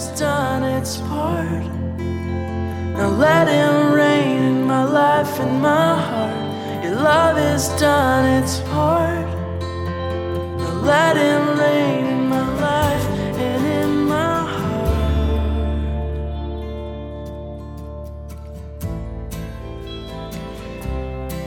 has 0.00 0.18
done 0.18 0.62
its 0.62 0.96
part. 0.96 1.66
Now 2.96 3.08
let 3.08 3.48
Him 3.48 3.92
reign 3.92 4.42
in 4.44 4.64
my 4.64 4.82
life 4.82 5.38
and 5.38 5.60
my 5.60 6.00
heart. 6.00 6.82
Your 6.82 6.94
love 6.94 7.36
has 7.36 7.68
done 7.78 8.42
its 8.42 8.60
part. 8.60 9.26
Now 9.60 10.72
let 10.80 11.16
Him 11.18 11.58
reign 11.58 12.06
in 12.06 12.28
my 12.28 12.48
life 12.60 13.04
and 13.36 13.66
in 13.66 14.06
my 14.06 14.46
heart. 14.46 14.96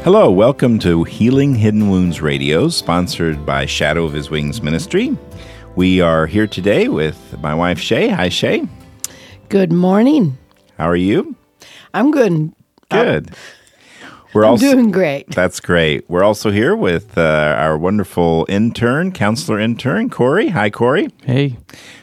Hello, 0.04 0.30
welcome 0.30 0.78
to 0.80 1.04
Healing 1.06 1.56
Hidden 1.56 1.90
Wounds 1.90 2.22
Radio, 2.22 2.70
sponsored 2.70 3.48
by 3.48 3.66
Shadow 3.66 4.06
of 4.06 4.14
His 4.14 4.30
Wings 4.30 4.62
Ministry. 4.62 5.18
We 5.76 6.02
are 6.02 6.28
here 6.28 6.46
today 6.46 6.88
with 6.88 7.40
my 7.42 7.56
wife 7.56 7.80
Shay. 7.80 8.10
Hi, 8.10 8.30
Shay. 8.30 8.68
Good 9.50 9.72
morning. 9.72 10.38
How 10.78 10.88
are 10.88 10.96
you? 10.96 11.36
I'm 11.96 12.12
good. 12.12 12.54
Good. 12.90 13.32
We're 14.36 14.44
I'm 14.44 14.52
also 14.52 14.72
doing 14.72 14.92
great. 14.92 15.32
That's 15.32 15.60
great. 15.60 16.08
We're 16.08 16.24
also 16.24 16.52
here 16.52 16.76
with 16.76 17.18
uh, 17.18 17.56
our 17.58 17.76
wonderful 17.76 18.46
intern, 18.50 19.14
counselor 19.14 19.60
intern, 19.60 20.12
Corey. 20.12 20.50
Hi, 20.50 20.70
Corey. 20.70 21.10
Hey. 21.24 21.58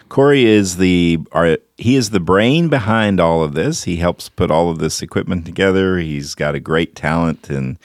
Corey 0.09 0.47
is 0.47 0.79
the 0.79 1.21
our, 1.31 1.59
he 1.79 1.95
is 1.95 2.11
the 2.11 2.19
brain 2.19 2.69
behind 2.69 3.21
all 3.21 3.45
of 3.45 3.55
this. 3.55 3.85
He 3.85 3.97
helps 3.97 4.29
put 4.29 4.51
all 4.51 4.69
of 4.69 4.79
this 4.81 5.01
equipment 5.01 5.47
together. 5.47 5.99
He's 5.99 6.35
got 6.35 6.57
a 6.57 6.61
great 6.61 6.97
talent 6.97 7.49
in 7.49 7.79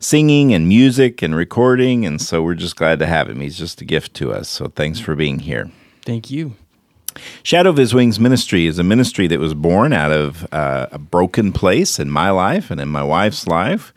singing 0.00 0.54
and 0.54 0.68
music 0.68 1.22
and 1.22 1.34
recording, 1.34 2.06
and 2.06 2.20
so 2.20 2.42
we're 2.42 2.54
just 2.54 2.76
glad 2.76 2.98
to 3.00 3.06
have 3.06 3.28
him. 3.28 3.40
He's 3.40 3.58
just 3.58 3.80
a 3.80 3.84
gift 3.84 4.14
to 4.14 4.32
us. 4.32 4.48
So 4.48 4.68
thanks 4.68 5.00
for 5.00 5.14
being 5.14 5.40
here. 5.40 5.70
Thank 6.04 6.30
you. 6.30 6.54
Shadow 7.42 7.70
of 7.70 7.76
His 7.76 7.94
Wings 7.94 8.20
Ministry 8.20 8.66
is 8.66 8.78
a 8.78 8.84
ministry 8.84 9.26
that 9.26 9.40
was 9.40 9.54
born 9.54 9.92
out 9.92 10.12
of 10.12 10.46
uh, 10.52 10.86
a 10.92 10.98
broken 10.98 11.52
place 11.52 11.98
in 11.98 12.10
my 12.10 12.30
life 12.30 12.70
and 12.70 12.80
in 12.80 12.88
my 12.88 13.02
wife's 13.02 13.46
life. 13.46 13.92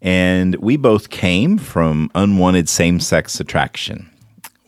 And 0.00 0.56
we 0.56 0.76
both 0.76 1.10
came 1.10 1.58
from 1.58 2.10
unwanted 2.14 2.68
same 2.68 3.00
sex 3.00 3.38
attraction. 3.40 4.10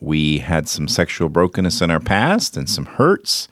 We 0.00 0.38
had 0.38 0.68
some 0.68 0.86
sexual 0.86 1.28
brokenness 1.28 1.80
in 1.80 1.90
our 1.90 2.00
past 2.00 2.56
and 2.56 2.68
some 2.68 2.84
hurts. 2.84 3.48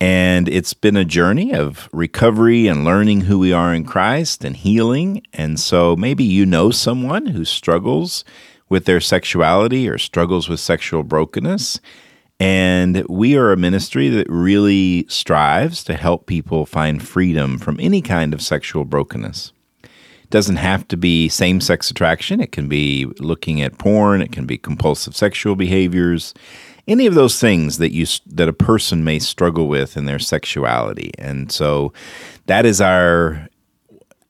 And 0.00 0.48
it's 0.48 0.74
been 0.74 0.96
a 0.96 1.04
journey 1.04 1.52
of 1.52 1.88
recovery 1.92 2.68
and 2.68 2.84
learning 2.84 3.22
who 3.22 3.38
we 3.38 3.52
are 3.52 3.74
in 3.74 3.84
Christ 3.84 4.44
and 4.44 4.56
healing. 4.56 5.22
And 5.32 5.58
so 5.58 5.96
maybe 5.96 6.22
you 6.22 6.46
know 6.46 6.70
someone 6.70 7.26
who 7.26 7.44
struggles 7.44 8.24
with 8.68 8.84
their 8.84 9.00
sexuality 9.00 9.88
or 9.88 9.98
struggles 9.98 10.48
with 10.48 10.60
sexual 10.60 11.02
brokenness 11.02 11.80
and 12.40 13.04
we 13.08 13.36
are 13.36 13.50
a 13.50 13.56
ministry 13.56 14.08
that 14.10 14.28
really 14.28 15.06
strives 15.08 15.82
to 15.84 15.94
help 15.94 16.26
people 16.26 16.66
find 16.66 17.06
freedom 17.06 17.58
from 17.58 17.78
any 17.80 18.00
kind 18.00 18.32
of 18.32 18.40
sexual 18.40 18.84
brokenness. 18.84 19.52
It 19.82 20.30
doesn't 20.30 20.56
have 20.56 20.86
to 20.88 20.96
be 20.96 21.28
same 21.28 21.60
sex 21.60 21.90
attraction, 21.90 22.40
it 22.40 22.52
can 22.52 22.68
be 22.68 23.06
looking 23.18 23.60
at 23.60 23.78
porn, 23.78 24.22
it 24.22 24.30
can 24.30 24.46
be 24.46 24.56
compulsive 24.56 25.16
sexual 25.16 25.56
behaviors, 25.56 26.32
any 26.88 27.06
of 27.06 27.14
those 27.14 27.38
things 27.38 27.78
that 27.78 27.92
you 27.92 28.06
that 28.26 28.48
a 28.48 28.52
person 28.52 29.04
may 29.04 29.18
struggle 29.18 29.68
with 29.68 29.96
in 29.96 30.06
their 30.06 30.18
sexuality. 30.18 31.12
And 31.18 31.52
so 31.52 31.92
that 32.46 32.66
is 32.66 32.80
our 32.80 33.48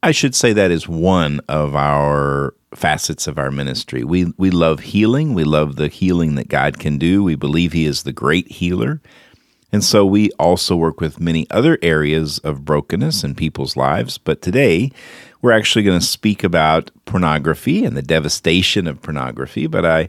I 0.03 0.13
should 0.13 0.35
say 0.35 0.53
that 0.53 0.71
is 0.71 0.89
one 0.89 1.41
of 1.49 1.75
our 1.75 2.55
facets 2.75 3.27
of 3.27 3.39
our 3.39 3.51
ministry. 3.51 4.05
We 4.05 4.33
we 4.37 4.51
love 4.51 4.81
healing. 4.81 5.35
We 5.35 5.45
love 5.45 5.77
the 5.77 5.89
healing 5.89 6.35
that 6.35 6.49
God 6.49 6.79
can 6.79 6.99
do. 6.99 7.23
We 7.23 7.37
believe 7.37 7.73
he 7.73 7.87
is 7.87 8.03
the 8.03 8.13
great 8.13 8.51
healer. 8.51 9.01
And 9.71 9.85
so 9.85 10.05
we 10.07 10.31
also 10.33 10.77
work 10.77 11.01
with 11.01 11.21
many 11.21 11.47
other 11.51 11.79
areas 11.83 12.39
of 12.39 12.65
brokenness 12.65 13.23
in 13.23 13.35
people's 13.35 13.77
lives, 13.77 14.17
but 14.17 14.41
today 14.41 14.91
we're 15.43 15.53
actually 15.53 15.83
going 15.83 16.01
to 16.01 16.07
speak 16.07 16.43
about 16.43 16.91
pornography 17.05 17.85
and 17.85 17.95
the 17.95 18.03
devastation 18.03 18.87
of 18.87 19.03
pornography, 19.03 19.67
but 19.67 19.85
I 19.85 20.09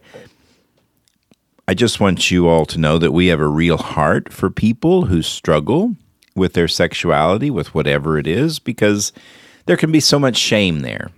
I 1.70 1.76
just 1.76 2.00
want 2.00 2.32
you 2.32 2.48
all 2.48 2.66
to 2.66 2.80
know 2.80 2.98
that 2.98 3.12
we 3.12 3.28
have 3.28 3.40
a 3.40 3.48
real 3.48 3.78
heart 3.78 4.34
for 4.34 4.50
people 4.50 5.06
who 5.06 5.22
struggle 5.22 5.96
with 6.34 6.54
their 6.54 6.68
sexuality, 6.68 7.52
with 7.52 7.76
whatever 7.76 8.18
it 8.18 8.26
is, 8.26 8.58
because 8.58 9.12
there 9.68 9.78
can 9.78 9.92
be 9.92 10.00
so 10.00 10.18
much 10.18 10.36
shame 10.36 10.80
there. 10.80 11.12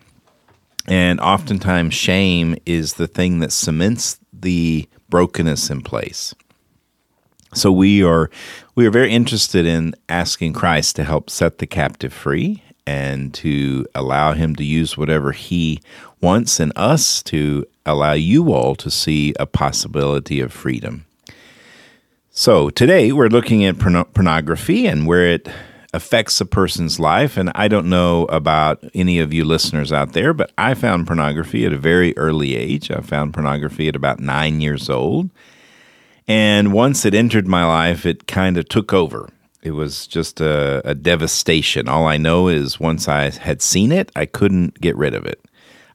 And 0.90 1.22
oftentimes, 1.22 1.94
shame 1.94 2.58
is 2.66 2.96
the 2.96 3.08
thing 3.08 3.40
that 3.40 3.54
cements 3.54 4.20
the 4.34 4.90
brokenness 5.08 5.70
in 5.70 5.84
place. 5.84 6.36
So 7.54 7.72
we 7.72 8.04
are 8.04 8.30
we 8.76 8.86
are 8.86 8.92
very 8.92 9.14
interested 9.14 9.66
in 9.66 9.96
asking 10.10 10.52
Christ 10.52 10.98
to 10.98 11.06
help 11.06 11.30
set 11.30 11.60
the 11.60 11.66
captive 11.66 12.12
free 12.12 12.62
and 12.86 13.34
to 13.36 13.86
allow 13.96 14.34
him 14.34 14.58
to 14.58 14.66
use 14.66 14.98
whatever 14.98 15.32
he 15.32 15.80
wants 16.20 16.60
in 16.60 16.74
us 16.76 17.24
to 17.24 17.66
allow 17.86 18.14
you 18.14 18.54
all 18.54 18.76
to 18.76 18.90
see 18.92 19.34
a 19.40 19.46
possibility 19.46 20.40
of 20.40 20.54
freedom. 20.54 21.06
So 22.30 22.70
today 22.70 23.12
we're 23.12 23.28
looking 23.28 23.66
at 23.66 23.80
pornography 23.80 24.88
and 24.88 25.06
where 25.06 25.28
it 25.28 25.50
affects 25.94 26.40
a 26.40 26.46
person's 26.46 27.00
life. 27.00 27.38
And 27.38 27.52
I 27.56 27.68
don't 27.68 27.90
know 27.90 28.26
about 28.26 28.84
any 28.94 29.20
of 29.20 29.34
you 29.34 29.44
listeners 29.44 29.92
out 29.92 30.14
there, 30.14 30.34
but 30.34 30.52
I 30.58 30.74
found 30.74 31.08
pornography 31.08 31.66
at 31.66 31.74
a 31.74 31.78
very 31.78 32.18
early 32.18 32.56
age. 32.56 32.90
I 32.90 33.02
found 33.02 33.34
pornography 33.34 33.88
at 33.88 33.96
about 33.96 34.20
nine 34.20 34.62
years 34.62 34.90
old. 34.90 35.30
And 36.28 36.72
once 36.72 37.06
it 37.06 37.14
entered 37.14 37.48
my 37.48 37.66
life, 37.66 38.06
it 38.06 38.28
kind 38.28 38.58
of 38.58 38.70
took 38.70 38.94
over. 38.94 39.30
It 39.62 39.72
was 39.72 40.08
just 40.08 40.40
a, 40.40 40.82
a, 40.90 40.96
devastation. 40.96 41.88
All 41.88 42.08
I 42.08 42.18
know 42.18 42.48
is 42.48 42.80
once 42.80 43.08
I 43.08 43.30
had 43.30 43.62
seen 43.62 43.92
it, 43.92 44.12
I 44.16 44.26
couldn't 44.26 44.80
get 44.82 44.96
rid 44.96 45.14
of 45.14 45.26
it. 45.26 45.44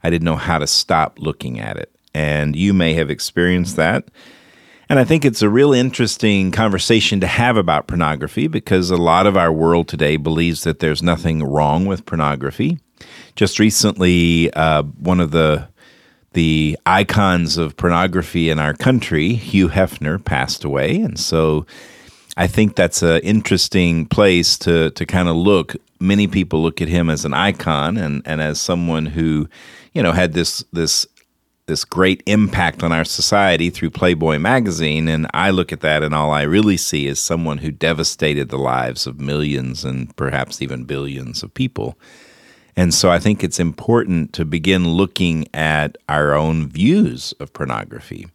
I 0.06 0.10
didn't 0.10 0.24
know 0.24 0.36
how 0.36 0.58
to 0.58 0.68
stop 0.68 1.18
looking 1.18 1.58
at 1.58 1.76
it. 1.76 1.90
And 2.14 2.54
you 2.54 2.72
may 2.72 2.94
have 2.94 3.10
experienced 3.10 3.74
that. 3.74 4.04
And 4.88 5.00
I 5.00 5.04
think 5.04 5.24
it's 5.24 5.42
a 5.42 5.48
real 5.48 5.72
interesting 5.72 6.52
conversation 6.52 7.18
to 7.18 7.26
have 7.26 7.56
about 7.56 7.88
pornography 7.88 8.46
because 8.46 8.92
a 8.92 8.96
lot 8.96 9.26
of 9.26 9.36
our 9.36 9.52
world 9.52 9.88
today 9.88 10.16
believes 10.16 10.62
that 10.62 10.78
there's 10.78 11.02
nothing 11.02 11.42
wrong 11.42 11.86
with 11.86 12.06
pornography. 12.06 12.78
Just 13.34 13.58
recently, 13.58 14.52
uh, 14.52 14.84
one 14.84 15.18
of 15.18 15.32
the 15.32 15.68
the 16.34 16.78
icons 16.86 17.56
of 17.56 17.76
pornography 17.76 18.48
in 18.48 18.60
our 18.60 18.74
country, 18.74 19.34
Hugh 19.34 19.70
Hefner, 19.70 20.22
passed 20.22 20.62
away, 20.64 21.00
and 21.00 21.18
so 21.18 21.66
I 22.36 22.46
think 22.46 22.76
that's 22.76 23.02
an 23.02 23.20
interesting 23.22 24.06
place 24.06 24.58
to 24.58 24.90
to 24.90 25.06
kind 25.06 25.28
of 25.28 25.36
look. 25.36 25.76
Many 25.98 26.26
people 26.26 26.62
look 26.62 26.82
at 26.82 26.88
him 26.88 27.08
as 27.08 27.24
an 27.24 27.32
icon 27.32 27.96
and 27.96 28.22
and 28.26 28.42
as 28.42 28.60
someone 28.60 29.06
who, 29.06 29.48
you 29.94 30.02
know, 30.02 30.12
had 30.12 30.34
this 30.34 30.64
this 30.72 31.06
this 31.66 31.84
great 31.84 32.22
impact 32.26 32.82
on 32.82 32.92
our 32.92 33.04
society 33.04 33.70
through 33.70 33.90
Playboy 33.90 34.38
magazine 34.38 35.08
and 35.08 35.26
I 35.34 35.50
look 35.50 35.72
at 35.72 35.80
that 35.80 36.04
and 36.04 36.14
all 36.14 36.30
I 36.30 36.42
really 36.42 36.76
see 36.76 37.06
is 37.08 37.18
someone 37.18 37.58
who 37.58 37.72
devastated 37.72 38.50
the 38.50 38.58
lives 38.58 39.06
of 39.06 39.18
millions 39.18 39.84
and 39.84 40.14
perhaps 40.14 40.62
even 40.62 40.84
billions 40.84 41.42
of 41.42 41.52
people. 41.54 41.98
And 42.76 42.92
so 42.92 43.10
I 43.10 43.18
think 43.18 43.42
it's 43.42 43.58
important 43.58 44.32
to 44.34 44.44
begin 44.44 44.86
looking 44.86 45.48
at 45.54 45.96
our 46.08 46.34
own 46.34 46.68
views 46.68 47.34
of 47.40 47.52
pornography. 47.52 48.28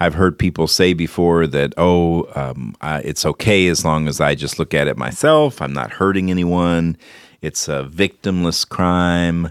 I've 0.00 0.14
heard 0.14 0.38
people 0.38 0.68
say 0.68 0.92
before 0.92 1.46
that, 1.48 1.74
oh, 1.76 2.28
um, 2.34 2.76
it's 2.82 3.26
okay 3.26 3.66
as 3.68 3.84
long 3.84 4.06
as 4.06 4.20
I 4.20 4.34
just 4.34 4.58
look 4.58 4.74
at 4.74 4.86
it 4.86 4.96
myself. 4.96 5.60
I'm 5.60 5.72
not 5.72 5.92
hurting 5.92 6.30
anyone. 6.30 6.96
It's 7.42 7.68
a 7.68 7.88
victimless 7.90 8.68
crime 8.68 9.50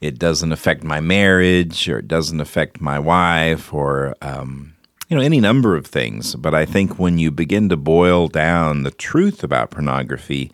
it 0.00 0.18
doesn't 0.18 0.52
affect 0.52 0.82
my 0.82 1.00
marriage 1.00 1.88
or 1.88 1.98
it 1.98 2.08
doesn't 2.08 2.40
affect 2.40 2.80
my 2.80 2.98
wife 2.98 3.72
or 3.72 4.16
um, 4.22 4.74
you 5.08 5.16
know 5.16 5.22
any 5.22 5.40
number 5.40 5.76
of 5.76 5.86
things 5.86 6.34
but 6.34 6.54
i 6.54 6.64
think 6.64 6.98
when 6.98 7.18
you 7.18 7.30
begin 7.30 7.68
to 7.68 7.76
boil 7.76 8.28
down 8.28 8.82
the 8.82 8.90
truth 8.90 9.44
about 9.44 9.70
pornography 9.70 10.50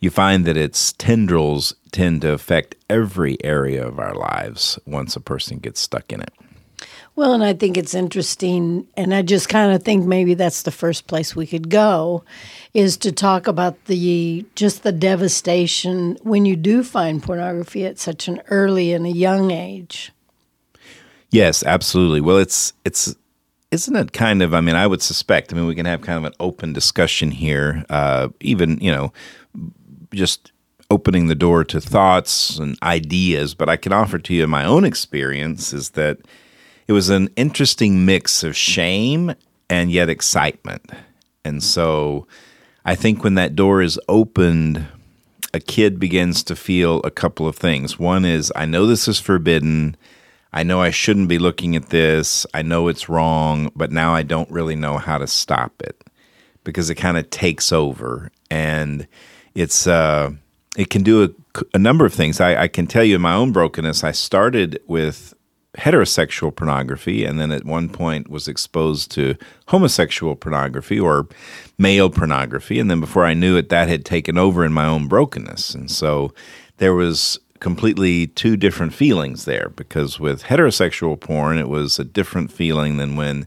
you 0.00 0.10
find 0.10 0.44
that 0.44 0.56
its 0.56 0.92
tendrils 0.92 1.74
tend 1.90 2.20
to 2.20 2.32
affect 2.32 2.74
every 2.90 3.42
area 3.42 3.86
of 3.86 3.98
our 3.98 4.14
lives 4.14 4.78
once 4.86 5.16
a 5.16 5.20
person 5.20 5.58
gets 5.58 5.80
stuck 5.80 6.12
in 6.12 6.20
it 6.20 6.32
well, 7.16 7.32
and 7.32 7.44
I 7.44 7.52
think 7.52 7.76
it's 7.76 7.94
interesting, 7.94 8.88
and 8.96 9.14
I 9.14 9.22
just 9.22 9.48
kind 9.48 9.72
of 9.72 9.84
think 9.84 10.04
maybe 10.04 10.34
that's 10.34 10.62
the 10.62 10.72
first 10.72 11.06
place 11.06 11.36
we 11.36 11.46
could 11.46 11.70
go, 11.70 12.24
is 12.72 12.96
to 12.98 13.12
talk 13.12 13.46
about 13.46 13.84
the 13.84 14.44
just 14.56 14.82
the 14.82 14.92
devastation 14.92 16.18
when 16.22 16.44
you 16.44 16.56
do 16.56 16.82
find 16.82 17.22
pornography 17.22 17.86
at 17.86 18.00
such 18.00 18.26
an 18.26 18.42
early 18.48 18.92
and 18.92 19.06
a 19.06 19.12
young 19.12 19.52
age. 19.52 20.12
Yes, 21.30 21.62
absolutely. 21.62 22.20
Well, 22.20 22.38
it's 22.38 22.72
it's 22.84 23.14
isn't 23.70 23.96
it 23.96 24.12
kind 24.12 24.42
of? 24.42 24.52
I 24.52 24.60
mean, 24.60 24.76
I 24.76 24.86
would 24.86 25.02
suspect. 25.02 25.52
I 25.52 25.56
mean, 25.56 25.66
we 25.66 25.74
can 25.74 25.86
have 25.86 26.00
kind 26.00 26.18
of 26.18 26.24
an 26.24 26.36
open 26.40 26.72
discussion 26.72 27.30
here, 27.30 27.84
uh, 27.90 28.28
even 28.40 28.78
you 28.78 28.90
know, 28.90 29.12
just 30.12 30.50
opening 30.90 31.28
the 31.28 31.34
door 31.34 31.64
to 31.64 31.80
thoughts 31.80 32.58
and 32.58 32.76
ideas. 32.82 33.54
But 33.54 33.68
I 33.68 33.76
can 33.76 33.92
offer 33.92 34.18
to 34.18 34.34
you 34.34 34.46
my 34.48 34.64
own 34.64 34.84
experience 34.84 35.72
is 35.72 35.90
that 35.90 36.18
it 36.86 36.92
was 36.92 37.08
an 37.08 37.30
interesting 37.36 38.04
mix 38.04 38.42
of 38.42 38.56
shame 38.56 39.34
and 39.70 39.90
yet 39.90 40.08
excitement. 40.08 40.90
And 41.44 41.62
so 41.62 42.26
I 42.84 42.94
think 42.94 43.24
when 43.24 43.34
that 43.34 43.56
door 43.56 43.82
is 43.82 43.98
opened, 44.08 44.86
a 45.52 45.60
kid 45.60 45.98
begins 45.98 46.42
to 46.44 46.56
feel 46.56 47.00
a 47.04 47.10
couple 47.10 47.46
of 47.46 47.56
things. 47.56 47.98
One 47.98 48.24
is, 48.24 48.52
I 48.56 48.66
know 48.66 48.86
this 48.86 49.08
is 49.08 49.20
forbidden. 49.20 49.96
I 50.52 50.62
know 50.62 50.82
I 50.82 50.90
shouldn't 50.90 51.28
be 51.28 51.38
looking 51.38 51.76
at 51.76 51.90
this. 51.90 52.46
I 52.52 52.62
know 52.62 52.88
it's 52.88 53.08
wrong, 53.08 53.70
but 53.74 53.90
now 53.90 54.14
I 54.14 54.22
don't 54.22 54.50
really 54.50 54.76
know 54.76 54.98
how 54.98 55.18
to 55.18 55.26
stop 55.26 55.80
it 55.82 56.04
because 56.64 56.90
it 56.90 56.96
kind 56.96 57.18
of 57.18 57.30
takes 57.30 57.72
over 57.72 58.30
and 58.50 59.06
it's 59.54 59.86
uh, 59.86 60.30
it 60.76 60.90
can 60.90 61.02
do 61.02 61.24
a, 61.24 61.62
a 61.74 61.78
number 61.78 62.04
of 62.04 62.12
things. 62.12 62.40
I, 62.40 62.62
I, 62.62 62.68
can 62.68 62.86
tell 62.86 63.04
you 63.04 63.16
in 63.16 63.20
my 63.20 63.34
own 63.34 63.52
brokenness, 63.52 64.02
I 64.02 64.12
started 64.12 64.80
with 64.86 65.34
heterosexual 65.78 66.54
pornography 66.54 67.24
and 67.24 67.38
then 67.38 67.50
at 67.50 67.64
one 67.64 67.88
point 67.88 68.30
was 68.30 68.46
exposed 68.46 69.10
to 69.10 69.36
homosexual 69.68 70.36
pornography 70.36 70.98
or 71.00 71.26
male 71.78 72.08
pornography 72.10 72.78
and 72.78 72.90
then 72.90 73.00
before 73.00 73.24
I 73.24 73.34
knew 73.34 73.56
it 73.56 73.68
that 73.70 73.88
had 73.88 74.04
taken 74.04 74.38
over 74.38 74.64
in 74.64 74.72
my 74.72 74.86
own 74.86 75.08
brokenness. 75.08 75.74
And 75.74 75.90
so 75.90 76.32
there 76.76 76.94
was 76.94 77.38
completely 77.60 78.26
two 78.28 78.56
different 78.56 78.92
feelings 78.92 79.46
there 79.46 79.70
because 79.74 80.20
with 80.20 80.44
heterosexual 80.44 81.18
porn 81.18 81.58
it 81.58 81.68
was 81.68 81.98
a 81.98 82.04
different 82.04 82.52
feeling 82.52 82.98
than 82.98 83.16
when 83.16 83.46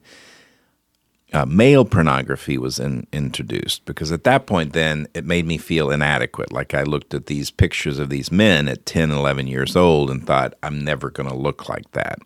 uh, 1.33 1.45
male 1.45 1.83
pornography 1.83 2.57
was 2.57 2.79
in, 2.79 3.05
introduced 3.11 3.83
because 3.85 4.11
at 4.11 4.23
that 4.23 4.45
point 4.45 4.73
then 4.73 5.07
it 5.13 5.25
made 5.25 5.45
me 5.45 5.57
feel 5.57 5.91
inadequate. 5.91 6.53
Like 6.53 6.73
i 6.73 6.83
looked 6.83 7.13
at 7.13 7.25
these 7.25 7.51
pictures 7.51 7.99
of 7.99 8.09
these 8.09 8.31
men 8.31 8.67
at 8.67 8.85
10 8.85 9.11
11 9.11 9.47
years 9.47 9.75
old 9.75 10.09
and 10.09 10.25
thought 10.25 10.53
i'm 10.63 10.83
never 10.83 11.09
going 11.09 11.29
to 11.29 11.35
look 11.35 11.67
like 11.67 11.91
that. 11.91 12.19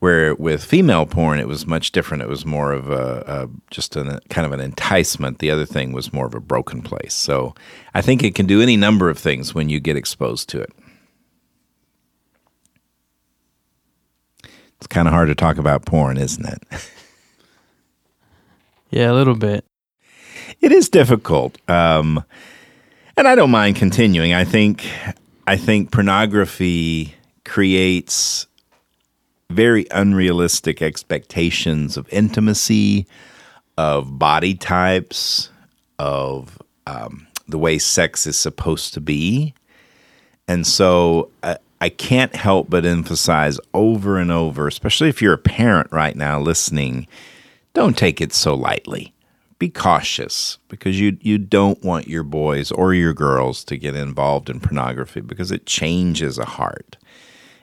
Where 0.00 0.34
with 0.34 0.62
female 0.62 1.06
porn 1.06 1.40
it 1.40 1.48
was 1.48 1.66
much 1.66 1.92
different. 1.92 2.22
It 2.22 2.28
was 2.28 2.44
more 2.44 2.72
of 2.72 2.90
a, 2.90 3.24
a 3.26 3.48
just 3.70 3.96
a 3.96 4.20
kind 4.28 4.44
of 4.44 4.52
an 4.52 4.60
enticement. 4.60 5.38
The 5.38 5.50
other 5.50 5.64
thing 5.64 5.92
was 5.92 6.12
more 6.12 6.26
of 6.26 6.34
a 6.34 6.40
broken 6.40 6.82
place. 6.82 7.14
So 7.14 7.54
i 7.94 8.02
think 8.02 8.22
it 8.22 8.34
can 8.34 8.46
do 8.46 8.60
any 8.60 8.76
number 8.76 9.08
of 9.08 9.18
things 9.18 9.54
when 9.54 9.70
you 9.70 9.80
get 9.80 9.96
exposed 9.96 10.50
to 10.50 10.60
it. 10.60 10.72
It's 14.76 14.88
kind 14.88 15.08
of 15.08 15.14
hard 15.14 15.28
to 15.28 15.34
talk 15.34 15.56
about 15.56 15.86
porn 15.86 16.18
isn't 16.18 16.44
it 16.44 16.62
Yeah, 18.94 19.10
a 19.10 19.12
little 19.12 19.34
bit. 19.34 19.64
It 20.60 20.70
is 20.70 20.88
difficult, 20.88 21.58
um, 21.68 22.22
and 23.16 23.26
I 23.26 23.34
don't 23.34 23.50
mind 23.50 23.74
continuing. 23.74 24.32
I 24.32 24.44
think 24.44 24.88
I 25.48 25.56
think 25.56 25.90
pornography 25.90 27.16
creates 27.44 28.46
very 29.50 29.84
unrealistic 29.90 30.80
expectations 30.80 31.96
of 31.96 32.08
intimacy, 32.12 33.08
of 33.76 34.16
body 34.16 34.54
types, 34.54 35.50
of 35.98 36.62
um, 36.86 37.26
the 37.48 37.58
way 37.58 37.78
sex 37.78 38.28
is 38.28 38.36
supposed 38.36 38.94
to 38.94 39.00
be, 39.00 39.54
and 40.46 40.64
so. 40.64 41.30
Uh, 41.42 41.56
I 41.80 41.90
can't 41.90 42.34
help 42.34 42.70
but 42.70 42.86
emphasize 42.86 43.60
over 43.74 44.16
and 44.16 44.32
over, 44.32 44.66
especially 44.66 45.10
if 45.10 45.20
you're 45.20 45.34
a 45.34 45.38
parent 45.38 45.88
right 45.92 46.16
now 46.16 46.40
listening, 46.40 47.06
don't 47.74 47.98
take 47.98 48.20
it 48.20 48.32
so 48.32 48.54
lightly. 48.54 49.12
Be 49.58 49.68
cautious 49.68 50.58
because 50.68 50.98
you 50.98 51.16
you 51.20 51.38
don't 51.38 51.82
want 51.84 52.08
your 52.08 52.22
boys 52.22 52.72
or 52.72 52.94
your 52.94 53.12
girls 53.12 53.64
to 53.64 53.76
get 53.76 53.94
involved 53.94 54.50
in 54.50 54.60
pornography 54.60 55.20
because 55.20 55.52
it 55.52 55.66
changes 55.66 56.38
a 56.38 56.44
heart. 56.44 56.96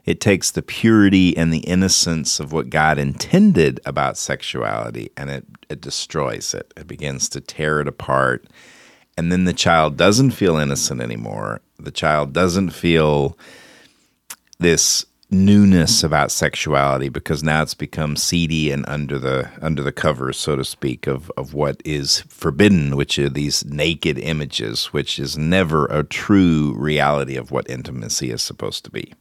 It 0.05 0.19
takes 0.19 0.51
the 0.51 0.61
purity 0.61 1.35
and 1.37 1.53
the 1.53 1.59
innocence 1.59 2.39
of 2.39 2.51
what 2.51 2.69
God 2.69 2.97
intended 2.97 3.79
about 3.85 4.17
sexuality 4.17 5.11
and 5.15 5.29
it, 5.29 5.45
it 5.69 5.81
destroys 5.81 6.53
it. 6.53 6.73
It 6.75 6.87
begins 6.87 7.29
to 7.29 7.41
tear 7.41 7.81
it 7.81 7.87
apart. 7.87 8.47
And 9.17 9.31
then 9.31 9.43
the 9.43 9.53
child 9.53 9.97
doesn't 9.97 10.31
feel 10.31 10.57
innocent 10.57 11.01
anymore. 11.01 11.61
The 11.77 11.91
child 11.91 12.33
doesn't 12.33 12.71
feel 12.71 13.37
this 14.59 15.05
newness 15.31 16.03
about 16.03 16.29
sexuality 16.29 17.07
because 17.07 17.41
now 17.41 17.63
it's 17.63 17.73
become 17.73 18.17
seedy 18.17 18.69
and 18.69 18.83
under 18.87 19.17
the 19.17 19.49
under 19.61 19.81
the 19.81 19.91
covers, 19.91 20.37
so 20.37 20.55
to 20.57 20.65
speak, 20.65 21.07
of 21.07 21.31
of 21.37 21.53
what 21.53 21.81
is 21.85 22.21
forbidden, 22.27 22.97
which 22.97 23.17
are 23.17 23.29
these 23.29 23.65
naked 23.65 24.19
images, 24.19 24.87
which 24.87 25.17
is 25.17 25.37
never 25.37 25.85
a 25.85 26.03
true 26.03 26.73
reality 26.77 27.37
of 27.37 27.49
what 27.49 27.69
intimacy 27.69 28.29
is 28.29 28.43
supposed 28.43 28.83
to 28.83 28.91
be. 28.91 29.13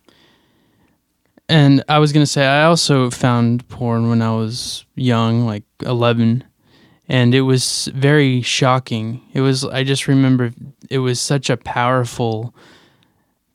And 1.48 1.82
I 1.88 1.98
was 1.98 2.12
gonna 2.12 2.26
say 2.26 2.46
I 2.46 2.64
also 2.64 3.10
found 3.10 3.66
porn 3.68 4.08
when 4.08 4.20
I 4.20 4.32
was 4.32 4.84
young, 4.96 5.46
like 5.46 5.64
eleven, 5.80 6.44
and 7.08 7.34
it 7.34 7.42
was 7.42 7.88
very 7.94 8.42
shocking. 8.42 9.22
It 9.32 9.40
was 9.42 9.64
I 9.64 9.84
just 9.84 10.08
remember 10.08 10.52
it 10.90 10.98
was 10.98 11.20
such 11.20 11.50
a 11.50 11.56
powerful 11.56 12.52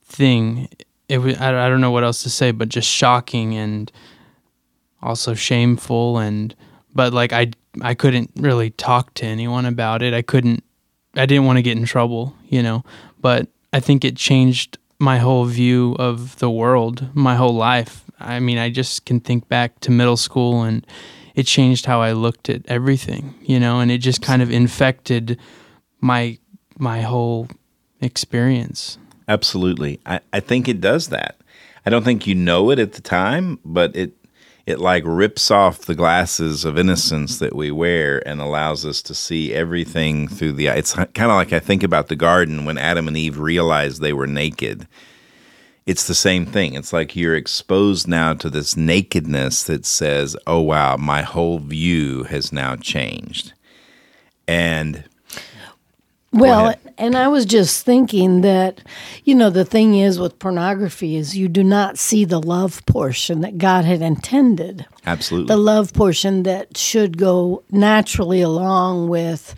thing 0.05 0.69
it 1.09 1.19
was 1.19 1.37
I, 1.37 1.65
I 1.65 1.69
don't 1.69 1.81
know 1.81 1.91
what 1.91 2.03
else 2.03 2.23
to 2.23 2.29
say 2.29 2.51
but 2.51 2.69
just 2.69 2.89
shocking 2.89 3.55
and 3.55 3.91
also 5.01 5.33
shameful 5.33 6.17
and 6.17 6.55
but 6.93 7.13
like 7.13 7.33
I 7.33 7.51
I 7.81 7.93
couldn't 7.93 8.31
really 8.37 8.71
talk 8.71 9.13
to 9.15 9.25
anyone 9.25 9.65
about 9.65 10.01
it. 10.01 10.13
I 10.13 10.21
couldn't 10.21 10.63
I 11.15 11.25
didn't 11.25 11.45
want 11.45 11.57
to 11.57 11.61
get 11.61 11.77
in 11.77 11.85
trouble, 11.85 12.35
you 12.47 12.61
know. 12.61 12.83
But 13.21 13.47
I 13.73 13.79
think 13.79 14.03
it 14.03 14.15
changed 14.15 14.77
my 14.99 15.17
whole 15.17 15.45
view 15.45 15.95
of 15.99 16.37
the 16.39 16.49
world, 16.49 17.09
my 17.13 17.35
whole 17.35 17.55
life. 17.55 18.03
I 18.19 18.39
mean, 18.39 18.57
I 18.57 18.69
just 18.69 19.05
can 19.05 19.19
think 19.19 19.47
back 19.47 19.79
to 19.81 19.91
middle 19.91 20.17
school 20.17 20.63
and 20.63 20.85
it 21.35 21.45
changed 21.45 21.85
how 21.85 22.01
I 22.01 22.13
looked 22.13 22.49
at 22.49 22.65
everything, 22.67 23.35
you 23.41 23.59
know, 23.59 23.79
and 23.79 23.91
it 23.91 23.97
just 23.97 24.21
kind 24.21 24.41
of 24.41 24.51
infected 24.51 25.37
my 25.99 26.37
my 26.77 27.01
whole 27.01 27.47
experience. 28.01 28.97
Absolutely. 29.27 29.99
I, 30.05 30.19
I 30.31 30.39
think 30.39 30.67
it 30.67 30.81
does 30.81 31.07
that. 31.09 31.37
I 31.85 31.89
don't 31.89 32.03
think 32.03 32.27
you 32.27 32.35
know 32.35 32.71
it 32.71 32.79
at 32.79 32.93
the 32.93 33.01
time, 33.01 33.59
but 33.63 33.95
it 33.95 34.13
it 34.65 34.79
like 34.79 35.03
rips 35.05 35.51
off 35.51 35.81
the 35.81 35.93
glasses 35.93 36.65
of 36.65 36.79
innocence 36.79 37.37
that 37.37 37.55
we 37.55 37.69
wear 37.69 38.27
and 38.27 38.41
allows 38.41 38.83
us 38.83 39.03
to 39.03 39.13
see 39.13 39.53
everything 39.53 40.27
through 40.27 40.53
the 40.53 40.69
eye. 40.69 40.75
It's 40.75 40.93
kind 40.93 41.09
of 41.17 41.35
like 41.35 41.53
I 41.53 41.59
think 41.59 41.83
about 41.83 42.07
the 42.07 42.15
garden 42.15 42.65
when 42.65 42.79
Adam 42.79 43.07
and 43.07 43.15
Eve 43.15 43.37
realized 43.37 44.01
they 44.01 44.13
were 44.13 44.25
naked. 44.25 44.87
It's 45.85 46.07
the 46.07 46.15
same 46.15 46.47
thing. 46.47 46.73
It's 46.73 46.91
like 46.91 47.15
you're 47.15 47.35
exposed 47.35 48.07
now 48.07 48.33
to 48.33 48.49
this 48.49 48.75
nakedness 48.75 49.63
that 49.65 49.85
says, 49.85 50.35
"Oh 50.47 50.61
wow, 50.61 50.97
my 50.97 51.21
whole 51.21 51.59
view 51.59 52.23
has 52.23 52.51
now 52.51 52.75
changed." 52.75 53.53
And 54.47 55.03
well, 56.35 56.75
and 56.97 57.15
I 57.15 57.27
was 57.27 57.45
just 57.45 57.85
thinking 57.85 58.41
that, 58.41 58.81
you 59.23 59.35
know, 59.35 59.49
the 59.49 59.65
thing 59.65 59.95
is 59.95 60.19
with 60.19 60.39
pornography 60.39 61.15
is 61.15 61.37
you 61.37 61.47
do 61.47 61.63
not 61.63 61.97
see 61.97 62.25
the 62.25 62.41
love 62.41 62.85
portion 62.85 63.41
that 63.41 63.57
God 63.57 63.85
had 63.85 64.01
intended. 64.01 64.85
Absolutely. 65.05 65.47
The 65.47 65.57
love 65.57 65.93
portion 65.93 66.43
that 66.43 66.77
should 66.77 67.17
go 67.17 67.63
naturally 67.71 68.41
along 68.41 69.09
with, 69.09 69.55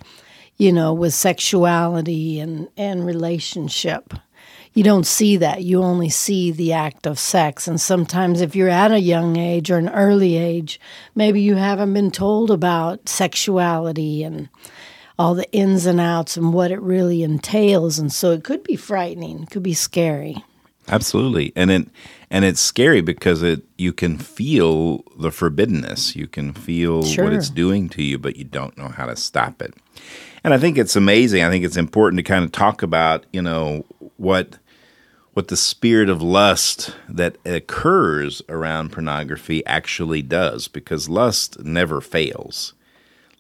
you 0.58 0.72
know, 0.72 0.94
with 0.94 1.14
sexuality 1.14 2.40
and, 2.40 2.70
and 2.78 3.06
relationship. 3.06 4.14
You 4.74 4.84
don't 4.84 5.08
see 5.08 5.38
that. 5.38 5.64
You 5.64 5.82
only 5.82 6.10
see 6.10 6.52
the 6.52 6.74
act 6.74 7.08
of 7.08 7.18
sex. 7.18 7.68
And 7.68 7.82
sometimes, 7.82 8.42
if 8.42 8.56
you're 8.56 8.70
at 8.70 8.92
a 8.92 9.00
young 9.00 9.36
age 9.36 9.72
or 9.72 9.78
an 9.78 9.90
early 9.90 10.36
age, 10.38 10.80
maybe 11.16 11.42
you 11.42 11.56
haven't 11.56 11.94
been 11.94 12.12
told 12.12 12.52
about 12.52 13.10
sexuality 13.10 14.24
and 14.24 14.50
all 15.20 15.34
the 15.34 15.52
ins 15.52 15.86
and 15.86 16.00
outs 16.00 16.38
and 16.38 16.54
what 16.54 16.72
it 16.72 16.82
really 16.82 17.24
entails. 17.24 17.98
And 18.00 18.12
so 18.12 18.32
it 18.32 18.44
could 18.44 18.64
be 18.64 18.76
frightening, 18.76 19.44
it 19.44 19.50
could 19.50 19.64
be 19.64 19.74
scary. 19.74 20.44
Absolutely. 20.90 21.52
And 21.56 21.70
it 21.70 21.88
and 22.30 22.46
it's 22.46 22.62
scary 22.62 23.02
because 23.02 23.44
it 23.44 23.64
you 23.78 23.94
can 23.94 24.18
feel 24.18 25.00
the 25.18 25.30
forbiddenness. 25.30 26.16
You 26.16 26.28
can 26.28 26.54
feel 26.54 27.04
sure. 27.04 27.26
what 27.26 27.34
it's 27.34 27.50
doing 27.50 27.90
to 27.90 28.04
you, 28.04 28.18
but 28.18 28.38
you 28.38 28.44
don't 28.44 28.78
know 28.78 28.88
how 28.88 29.06
to 29.06 29.16
stop 29.16 29.62
it. 29.62 29.74
And 30.44 30.54
I 30.54 30.58
think 30.58 30.78
it's 30.78 30.96
amazing. 30.96 31.44
I 31.44 31.50
think 31.50 31.66
it's 31.66 31.78
important 31.78 32.20
to 32.20 32.24
kind 32.24 32.46
of 32.46 32.52
talk 32.52 32.82
about, 32.82 33.26
you 33.34 33.42
know, 33.42 33.86
what 34.16 34.58
what 35.34 35.50
the 35.50 35.58
spirit 35.58 36.10
of 36.10 36.22
lust 36.22 36.96
that 37.08 37.38
occurs 37.46 38.42
around 38.50 38.92
pornography 38.92 39.64
actually 39.66 40.22
does 40.22 40.68
because 40.68 41.10
lust 41.10 41.60
never 41.64 42.02
fails 42.02 42.74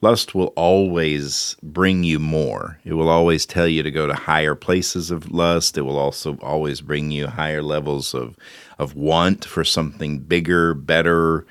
lust 0.01 0.35
will 0.35 0.53
always 0.55 1.55
bring 1.63 2.03
you 2.03 2.19
more. 2.19 2.79
It 2.83 2.93
will 2.93 3.09
always 3.09 3.45
tell 3.45 3.67
you 3.67 3.83
to 3.83 3.91
go 3.91 4.07
to 4.07 4.13
higher 4.13 4.55
places 4.55 5.11
of 5.11 5.31
lust. 5.31 5.77
It 5.77 5.81
will 5.81 5.97
also 5.97 6.37
always 6.41 6.81
bring 6.81 7.11
you 7.11 7.27
higher 7.27 7.63
levels 7.63 8.13
of 8.13 8.37
of 8.77 8.95
want 8.95 9.43
for 9.43 9.63
something 9.63 10.19
bigger, 10.19 10.73
better. 10.73 11.45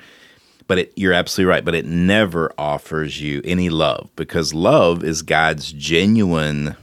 But 0.67 0.79
it, 0.79 0.93
you're 0.95 1.13
absolutely 1.13 1.49
right. 1.49 1.65
But 1.65 1.75
it 1.75 1.85
never 1.85 2.51
offers 2.57 3.21
you 3.21 3.41
any 3.43 3.69
love 3.69 4.09
because 4.15 4.53
love 4.53 5.03
is 5.03 5.21
God's 5.21 5.71
genuine 5.71 6.75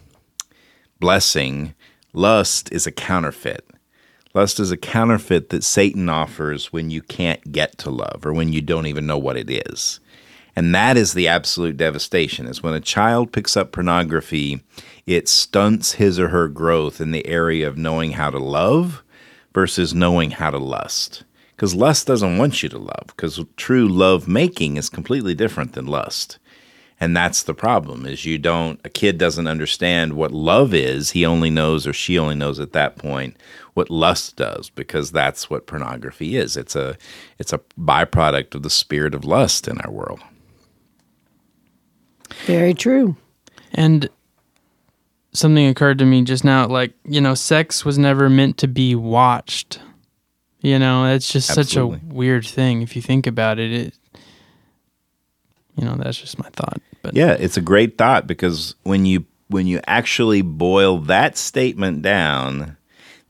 blessing. 1.00 1.74
Lust 2.12 2.72
is 2.72 2.86
a 2.86 2.92
counterfeit. 2.92 3.64
Lust 4.34 4.58
is 4.58 4.72
a 4.72 4.76
counterfeit 4.76 5.50
that 5.50 5.62
Satan 5.62 6.08
offers 6.08 6.72
when 6.72 6.90
you 6.90 7.00
can't 7.02 7.52
get 7.52 7.78
to 7.78 7.90
love 7.90 8.22
or 8.24 8.32
when 8.32 8.52
you 8.52 8.60
don't 8.60 8.86
even 8.86 9.06
know 9.06 9.18
what 9.18 9.36
it 9.36 9.48
is. 9.48 10.00
And 10.56 10.74
that 10.74 10.96
is 10.96 11.12
the 11.12 11.28
absolute 11.28 11.76
devastation 11.76 12.46
is 12.46 12.62
when 12.62 12.74
a 12.74 12.80
child 12.80 13.32
picks 13.32 13.56
up 13.56 13.72
pornography, 13.72 14.62
it 15.06 15.28
stunts 15.28 15.92
his 15.92 16.18
or 16.18 16.28
her 16.28 16.48
growth 16.48 17.00
in 17.00 17.10
the 17.10 17.26
area 17.26 17.66
of 17.66 17.76
knowing 17.76 18.12
how 18.12 18.30
to 18.30 18.38
love 18.38 19.02
versus 19.52 19.94
knowing 19.94 20.32
how 20.32 20.50
to 20.50 20.58
lust. 20.58 21.24
Because 21.56 21.74
lust 21.74 22.06
doesn't 22.06 22.38
want 22.38 22.62
you 22.62 22.68
to 22.68 22.78
love, 22.78 23.06
because 23.08 23.40
true 23.56 23.88
love 23.88 24.26
making 24.26 24.76
is 24.76 24.88
completely 24.88 25.34
different 25.34 25.72
than 25.72 25.86
lust. 25.86 26.38
And 27.00 27.16
that's 27.16 27.42
the 27.42 27.54
problem 27.54 28.06
is 28.06 28.24
you 28.24 28.38
don't 28.38 28.80
a 28.84 28.88
kid 28.88 29.18
doesn't 29.18 29.48
understand 29.48 30.14
what 30.14 30.30
love 30.30 30.72
is. 30.72 31.10
He 31.10 31.26
only 31.26 31.50
knows 31.50 31.86
or 31.86 31.92
she 31.92 32.18
only 32.18 32.36
knows 32.36 32.60
at 32.60 32.72
that 32.72 32.96
point 32.96 33.36
what 33.74 33.90
lust 33.90 34.36
does 34.36 34.70
because 34.70 35.10
that's 35.10 35.50
what 35.50 35.66
pornography 35.66 36.36
is. 36.36 36.56
It's 36.56 36.76
a 36.76 36.96
it's 37.38 37.52
a 37.52 37.60
byproduct 37.78 38.54
of 38.54 38.62
the 38.62 38.70
spirit 38.70 39.14
of 39.14 39.24
lust 39.24 39.66
in 39.66 39.78
our 39.80 39.90
world. 39.90 40.20
Very 42.46 42.74
true. 42.74 43.16
And 43.72 44.08
something 45.32 45.66
occurred 45.66 45.98
to 45.98 46.04
me 46.04 46.22
just 46.22 46.44
now 46.44 46.66
like, 46.66 46.92
you 47.04 47.20
know, 47.20 47.34
sex 47.34 47.84
was 47.84 47.98
never 47.98 48.28
meant 48.28 48.58
to 48.58 48.68
be 48.68 48.94
watched. 48.94 49.80
You 50.60 50.78
know, 50.78 51.12
it's 51.12 51.30
just 51.30 51.50
Absolutely. 51.50 51.98
such 51.98 52.10
a 52.10 52.14
weird 52.14 52.46
thing 52.46 52.82
if 52.82 52.96
you 52.96 53.02
think 53.02 53.26
about 53.26 53.58
it. 53.58 53.72
It 53.72 53.94
you 55.76 55.84
know, 55.84 55.96
that's 55.96 56.18
just 56.18 56.38
my 56.38 56.48
thought. 56.50 56.80
But 57.02 57.14
Yeah, 57.14 57.32
it's 57.32 57.56
a 57.56 57.62
great 57.62 57.98
thought 57.98 58.26
because 58.26 58.74
when 58.82 59.06
you 59.06 59.26
when 59.48 59.66
you 59.66 59.80
actually 59.86 60.42
boil 60.42 60.98
that 60.98 61.36
statement 61.36 62.02
down, 62.02 62.76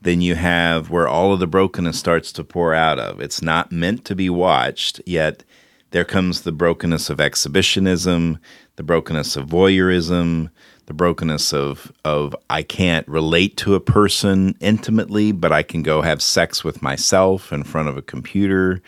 then 0.01 0.21
you 0.21 0.35
have 0.35 0.89
where 0.89 1.07
all 1.07 1.33
of 1.33 1.39
the 1.39 1.47
brokenness 1.47 1.99
starts 1.99 2.31
to 2.33 2.43
pour 2.43 2.73
out 2.73 2.99
of. 2.99 3.19
It's 3.19 3.41
not 3.41 3.71
meant 3.71 4.05
to 4.05 4.15
be 4.15 4.29
watched, 4.29 5.01
yet 5.05 5.43
there 5.91 6.05
comes 6.05 6.41
the 6.41 6.51
brokenness 6.51 7.09
of 7.09 7.21
exhibitionism, 7.21 8.39
the 8.75 8.83
brokenness 8.83 9.35
of 9.35 9.47
voyeurism, 9.47 10.49
the 10.87 10.93
brokenness 10.93 11.53
of 11.53 11.91
of 12.03 12.35
I 12.49 12.63
can't 12.63 13.07
relate 13.07 13.57
to 13.57 13.75
a 13.75 13.79
person 13.79 14.55
intimately, 14.59 15.31
but 15.31 15.51
I 15.51 15.63
can 15.63 15.83
go 15.83 16.01
have 16.01 16.21
sex 16.21 16.63
with 16.63 16.81
myself 16.81 17.51
in 17.51 17.63
front 17.63 17.89
of 17.89 17.97
a 17.97 18.01
computer. 18.01 18.81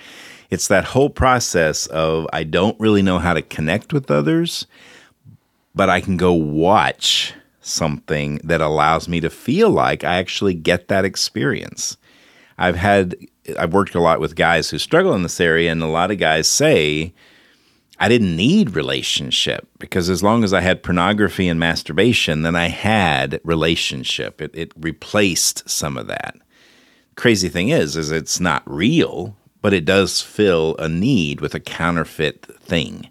It's 0.50 0.68
that 0.68 0.86
whole 0.86 1.10
process 1.10 1.88
of 1.88 2.28
I 2.34 2.44
don't 2.44 2.80
really 2.80 3.02
know 3.02 3.20
how 3.20 3.34
to 3.34 3.42
connect 3.42 3.94
with 3.94 4.12
others, 4.12 4.68
but 5.76 5.90
I 5.90 6.02
can 6.02 6.18
go 6.18 6.34
watch 6.34 7.34
something 7.62 8.40
that 8.44 8.62
allows 8.62 9.10
me 9.10 9.20
to 9.20 9.30
feel 9.30 9.70
like 9.70 10.04
I 10.04 10.18
actually 10.18 10.54
get 10.54 10.88
that 10.88 11.06
experience. 11.06 11.98
I've 12.58 12.78
had 12.78 13.16
I've 13.58 13.74
worked 13.74 13.96
a 13.96 14.02
lot 14.02 14.20
with 14.20 14.36
guys 14.36 14.70
who 14.70 14.78
struggle 14.78 15.14
in 15.14 15.24
this 15.24 15.40
area 15.40 15.72
and 15.72 15.82
a 15.82 15.88
lot 15.88 16.12
of 16.12 16.18
guys 16.18 16.48
say 16.48 17.14
I 18.00 18.10
didn't 18.10 18.36
need 18.36 18.76
relationship 18.76 19.68
because 19.80 20.10
as 20.10 20.22
long 20.22 20.44
as 20.44 20.54
I 20.54 20.62
had 20.62 20.84
pornography 20.84 21.48
and 21.48 21.60
masturbation, 21.60 22.44
then 22.44 22.56
I 22.56 22.68
had 22.68 23.40
relationship. 23.44 24.42
It, 24.42 24.52
it 24.54 24.72
replaced 24.78 25.68
some 25.68 25.98
of 25.98 26.08
that. 26.08 26.36
Crazy 27.16 27.50
thing 27.50 27.70
is, 27.70 27.96
is 27.96 28.12
it's 28.12 28.40
not 28.40 28.62
real, 28.66 29.36
but 29.62 29.74
it 29.74 29.86
does 29.86 30.22
fill 30.22 30.76
a 30.78 30.88
need 30.88 31.42
with 31.42 31.56
a 31.56 31.60
counterfeit 31.60 32.46
thing. 32.60 33.10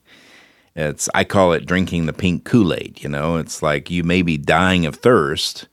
It's 0.77 1.09
I 1.15 1.25
call 1.25 1.53
it 1.53 1.67
drinking 1.67 2.07
the 2.07 2.13
pink 2.13 2.45
Kool-Aid, 2.45 3.03
you 3.03 3.09
know. 3.09 3.37
It's 3.37 3.63
like 3.63 3.91
you 3.91 4.05
may 4.05 4.23
be 4.23 4.37
dying 4.37 4.87
of 4.87 4.97
thirst 4.97 5.67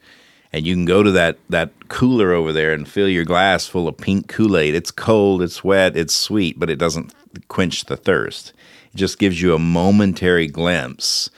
and 0.53 0.65
you 0.65 0.75
can 0.75 0.85
go 0.85 1.03
to 1.03 1.11
that 1.11 1.37
that 1.49 1.71
cooler 1.89 2.31
over 2.31 2.53
there 2.53 2.73
and 2.73 2.87
fill 2.87 3.09
your 3.09 3.25
glass 3.25 3.67
full 3.67 3.87
of 3.87 3.97
pink 3.97 4.27
Kool-Aid. 4.27 4.75
It's 4.75 4.91
cold, 4.91 5.41
it's 5.41 5.63
wet, 5.63 5.97
it's 5.97 6.13
sweet, 6.13 6.59
but 6.59 6.69
it 6.69 6.77
doesn't 6.77 7.13
quench 7.47 7.85
the 7.85 7.97
thirst. 7.97 8.53
It 8.93 8.97
just 8.97 9.19
gives 9.19 9.41
you 9.41 9.53
a 9.53 9.59
momentary 9.59 10.47
glimpse 10.47 11.29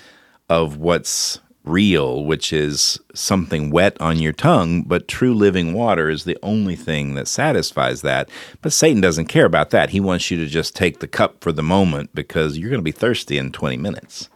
of 0.50 0.77
what's 0.77 1.39
real, 1.63 2.24
which 2.24 2.53
is 2.53 3.00
something 3.13 3.72
wet 3.72 4.00
on 4.00 4.19
your 4.19 4.34
tongue, 4.34 4.84
but 4.84 5.07
true 5.07 5.34
living 5.34 5.74
water 5.74 6.10
is 6.10 6.24
the 6.24 6.38
only 6.43 6.75
thing 6.75 7.15
that 7.15 7.27
satisfies 7.27 8.01
that. 8.01 8.29
But 8.62 8.74
Satan 8.74 9.01
doesn't 9.01 9.25
care 9.25 9.45
about 9.45 9.72
that. 9.72 9.89
He 9.89 10.00
wants 10.00 10.29
you 10.29 10.38
to 10.38 10.45
just 10.45 10.75
take 10.75 11.00
the 11.00 11.07
cup 11.07 11.41
for 11.41 11.51
the 11.51 11.63
moment 11.63 12.13
because 12.13 12.57
you're 12.57 12.69
going 12.69 12.79
to 12.79 12.84
be 12.84 12.91
thirsty 12.91 13.38
in 13.38 13.51
20 13.51 13.77
minutes. 13.77 14.29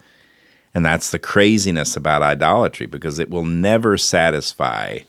And 0.80 0.86
that's 0.86 1.12
the 1.12 1.20
craziness 1.20 1.98
about 1.98 2.22
idolatry 2.22 2.86
because 2.86 3.20
it 3.20 3.30
will 3.30 3.44
never 3.44 3.98
satisfy 3.98 5.00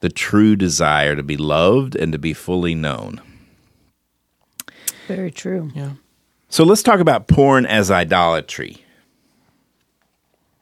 the 0.00 0.10
true 0.10 0.56
desire 0.56 1.16
to 1.16 1.22
be 1.22 1.38
loved 1.38 1.96
and 1.96 2.12
to 2.12 2.18
be 2.18 2.34
fully 2.34 2.74
known. 2.74 3.22
Very 5.08 5.30
true. 5.30 5.70
yeah. 5.74 5.92
So 6.50 6.64
let's 6.64 6.82
talk 6.82 7.00
about 7.00 7.28
porn 7.28 7.64
as 7.64 7.90
idolatry. 7.90 8.84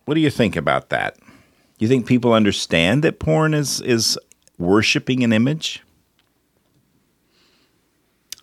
What 0.04 0.14
do 0.14 0.20
you 0.20 0.30
think 0.30 0.54
about 0.54 0.90
that? 0.90 1.16
You 1.80 1.88
think 1.88 2.06
people 2.06 2.32
understand 2.32 3.02
that 3.02 3.18
porn 3.18 3.54
is 3.54 3.80
is 3.80 4.16
worshiping 4.56 5.24
an 5.24 5.32
image? 5.32 5.82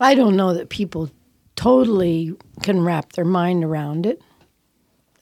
I 0.02 0.14
don't 0.14 0.36
know 0.36 0.54
that 0.56 0.68
people 0.68 1.10
totally 1.56 2.36
can 2.64 2.82
wrap 2.82 3.14
their 3.14 3.24
mind 3.24 3.64
around 3.64 4.06
it. 4.06 4.22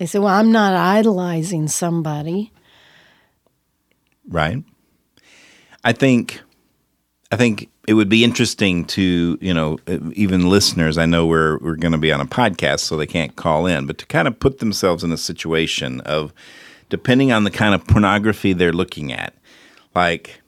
They 0.04 0.08
say, 0.08 0.20
well, 0.20 0.34
I'm 0.38 0.52
not 0.52 0.74
idolizing 0.74 1.70
somebody. 1.70 2.52
right? 4.28 4.62
I 5.86 5.94
think 5.94 6.42
I 7.32 7.38
think 7.38 7.70
it 7.88 7.94
would 7.94 8.10
be 8.10 8.26
interesting 8.26 8.84
to, 8.88 9.38
you 9.40 9.54
know, 9.54 9.78
even 10.12 10.50
listeners, 10.50 10.98
I 10.98 11.06
know 11.06 11.26
we're 11.26 11.58
we're 11.60 11.78
going 11.78 11.94
to 11.94 11.98
be 11.98 12.12
on 12.12 12.20
a 12.20 12.26
podcast 12.26 12.82
so 12.82 12.98
they 12.98 13.08
can't 13.08 13.38
call 13.38 13.66
in, 13.66 13.86
but 13.86 13.98
to 14.00 14.06
kind 14.06 14.28
of 14.28 14.38
put 14.42 14.60
themselves 14.60 15.06
in 15.06 15.14
a 15.14 15.18
situation 15.18 16.02
of 16.02 16.34
depending 16.90 17.32
on 17.32 17.46
the 17.46 17.52
kind 17.52 17.74
of 17.74 17.88
pornography 17.88 18.52
they're 18.52 18.74
looking 18.74 19.14
at. 19.14 19.34
Like 19.96 20.42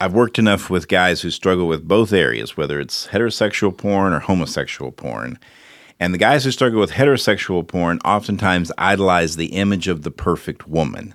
I've 0.00 0.14
worked 0.14 0.38
enough 0.38 0.70
with 0.70 0.88
guys 0.88 1.20
who 1.20 1.30
struggle 1.30 1.68
with 1.68 1.86
both 1.86 2.14
areas, 2.14 2.56
whether 2.56 2.80
it's 2.80 3.08
heterosexual 3.08 3.76
porn 3.76 4.14
or 4.14 4.20
homosexual 4.20 4.90
porn. 4.90 5.38
And 5.98 6.12
the 6.12 6.18
guys 6.18 6.44
who 6.44 6.50
struggle 6.50 6.80
with 6.80 6.92
heterosexual 6.92 7.66
porn 7.66 7.98
oftentimes 8.04 8.72
idolize 8.76 9.36
the 9.36 9.46
image 9.46 9.88
of 9.88 10.02
the 10.02 10.10
perfect 10.10 10.68
woman. 10.68 11.14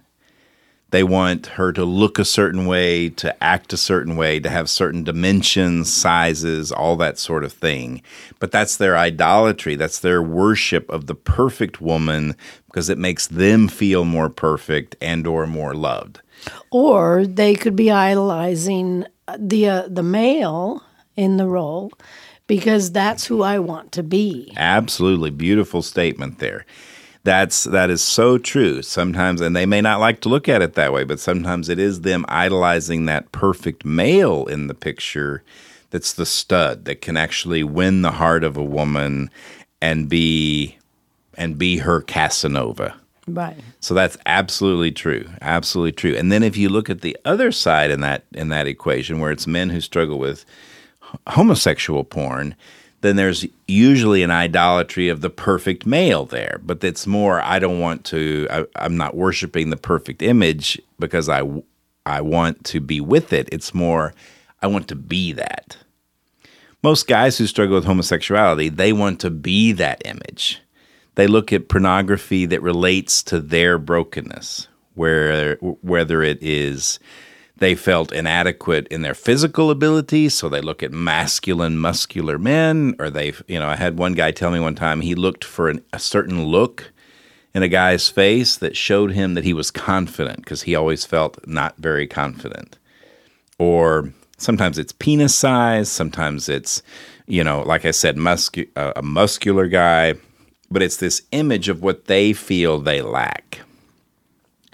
They 0.92 1.04
want 1.04 1.46
her 1.48 1.72
to 1.72 1.86
look 1.86 2.20
a 2.20 2.26
certain 2.26 2.66
way, 2.66 3.10
to 3.10 3.42
act 3.42 3.72
a 3.72 3.78
certain 3.78 4.18
way, 4.18 4.42
to 4.42 4.50
have 4.50 4.70
certain 4.70 5.06
dimensions, 5.06 5.92
sizes, 5.92 6.70
all 6.70 6.98
that 6.98 7.18
sort 7.18 7.46
of 7.46 7.54
thing. 7.54 8.02
But 8.40 8.52
that's 8.52 8.76
their 8.76 8.98
idolatry. 8.98 9.76
That's 9.76 10.00
their 10.00 10.22
worship 10.22 10.90
of 10.90 11.08
the 11.08 11.16
perfect 11.16 11.80
woman 11.80 12.36
because 12.66 12.90
it 12.90 12.98
makes 12.98 13.28
them 13.28 13.70
feel 13.70 14.04
more 14.04 14.30
perfect 14.30 14.98
and 15.02 15.26
or 15.26 15.48
more 15.48 15.74
loved. 15.74 16.20
Or 16.72 17.26
they 17.26 17.56
could 17.56 17.76
be 17.76 17.90
idolizing 17.90 19.06
the 19.38 19.70
uh, 19.70 19.88
the 19.88 20.04
male 20.04 20.84
in 21.16 21.38
the 21.38 21.48
role 21.48 21.92
because 22.52 22.92
that's 22.92 23.28
who 23.28 23.44
I 23.44 23.60
want 23.60 23.94
to 23.94 24.04
be. 24.04 24.52
Absolutely 24.58 25.30
beautiful 25.30 25.82
statement 25.82 26.40
there. 26.40 26.66
That's 27.24 27.64
that 27.64 27.90
is 27.90 28.04
so 28.04 28.38
true. 28.38 28.82
Sometimes 28.82 29.40
and 29.40 29.56
they 29.56 29.66
may 29.66 29.80
not 29.80 30.02
like 30.02 30.20
to 30.20 30.30
look 30.30 30.50
at 30.50 30.62
it 30.62 30.74
that 30.74 30.92
way, 30.92 31.06
but 31.06 31.22
sometimes 31.22 31.70
it 31.70 31.80
is 31.80 32.02
them 32.02 32.26
idolizing 32.28 33.06
that 33.06 33.32
perfect 33.32 33.86
male 33.86 34.48
in 34.48 34.68
the 34.68 34.74
picture 34.74 35.44
that's 35.92 36.12
the 36.12 36.26
stud 36.26 36.84
that 36.84 37.00
can 37.00 37.16
actually 37.16 37.64
win 37.64 38.02
the 38.02 38.12
heart 38.12 38.44
of 38.44 38.58
a 38.58 38.64
woman 38.66 39.30
and 39.82 40.10
be 40.10 40.78
and 41.36 41.58
be 41.58 41.78
her 41.78 42.02
Casanova. 42.02 42.94
Right. 43.28 43.56
So 43.80 43.94
that's 43.94 44.18
absolutely 44.26 44.92
true. 44.92 45.26
Absolutely 45.40 45.94
true. 45.94 46.18
And 46.18 46.34
then 46.34 46.44
if 46.44 46.58
you 46.58 46.68
look 46.68 46.90
at 46.90 47.00
the 47.00 47.16
other 47.24 47.54
side 47.54 47.92
in 47.92 48.02
that 48.02 48.26
in 48.34 48.50
that 48.50 48.68
equation 48.68 49.22
where 49.22 49.32
it's 49.32 49.48
men 49.48 49.70
who 49.70 49.80
struggle 49.80 50.20
with 50.20 50.44
homosexual 51.28 52.04
porn, 52.04 52.56
then 53.02 53.16
there's 53.16 53.46
usually 53.68 54.24
an 54.24 54.32
idolatry 54.32 55.10
of 55.10 55.22
the 55.22 55.30
perfect 55.30 55.86
male 55.86 56.26
there. 56.26 56.60
But 56.64 56.84
it's 56.84 57.08
more 57.08 57.42
I 57.42 57.60
don't 57.60 57.80
want 57.80 58.06
to 58.06 58.48
I, 58.50 58.66
I'm 58.76 58.98
not 58.98 59.16
worshiping 59.16 59.70
the 59.70 59.78
perfect 59.78 60.22
image 60.22 60.82
because 61.00 61.30
I 61.30 61.44
I 62.06 62.22
want 62.22 62.64
to 62.66 62.80
be 62.80 63.02
with 63.02 63.34
it. 63.34 63.50
It's 63.52 63.74
more 63.74 64.14
I 64.62 64.68
want 64.68 64.88
to 64.90 64.96
be 64.96 65.34
that. 65.34 65.78
Most 66.84 67.08
guys 67.08 67.38
who 67.38 67.46
struggle 67.46 67.76
with 67.76 67.86
homosexuality, 67.86 68.70
they 68.70 68.92
want 68.92 69.20
to 69.20 69.30
be 69.30 69.72
that 69.74 70.02
image 70.06 70.62
they 71.16 71.28
look 71.28 71.52
at 71.52 71.70
pornography 71.70 72.46
that 72.48 72.62
relates 72.62 73.22
to 73.24 73.40
their 73.40 73.78
brokenness, 73.78 74.68
where 74.96 75.56
whether 75.58 76.24
it 76.24 76.40
is 76.42 77.00
they 77.62 77.76
felt 77.76 78.12
inadequate 78.12 78.88
in 78.88 79.04
their 79.04 79.14
physical 79.14 79.72
ability, 79.72 80.28
so 80.30 80.50
they 80.50 80.62
look 80.62 80.84
at 80.84 80.92
masculine, 80.92 81.78
muscular 81.78 82.38
men, 82.38 82.96
or 83.00 83.10
they, 83.10 83.34
you 83.48 83.60
know, 83.60 83.68
I 83.68 83.76
had 83.76 83.98
one 83.98 84.14
guy 84.14 84.32
tell 84.32 84.52
me 84.52 84.60
one 84.60 84.76
time 84.76 85.02
he 85.02 85.16
looked 85.16 85.44
for 85.44 85.70
an, 85.70 85.82
a 85.94 86.00
certain 86.00 86.46
look 86.46 86.92
in 87.54 87.64
a 87.64 87.68
guy's 87.68 88.10
face 88.10 88.58
that 88.58 88.76
showed 88.76 89.12
him 89.12 89.36
that 89.36 89.44
he 89.44 89.54
was 89.54 89.72
confident 89.72 90.38
because 90.38 90.64
he 90.64 90.76
always 90.76 91.06
felt 91.06 91.48
not 91.48 91.78
very 91.78 92.08
confident. 92.08 92.78
Or 93.58 94.12
sometimes 94.38 94.78
it's 94.78 94.94
penis 94.94 95.36
size, 95.36 95.90
sometimes 95.90 96.50
it's, 96.50 96.82
you 97.28 97.44
know, 97.44 97.62
like 97.62 97.86
I 97.86 97.92
said, 97.92 98.18
muscu- 98.18 98.70
uh, 98.76 98.94
a 98.96 99.02
muscular 99.02 99.68
guy 99.68 100.16
but 100.72 100.82
it's 100.82 100.98
this 100.98 101.22
image 101.34 101.68
of 101.68 101.84
what 101.84 102.06
they 102.06 102.32
feel 102.34 102.80
they 102.80 103.02
lack. 103.02 103.60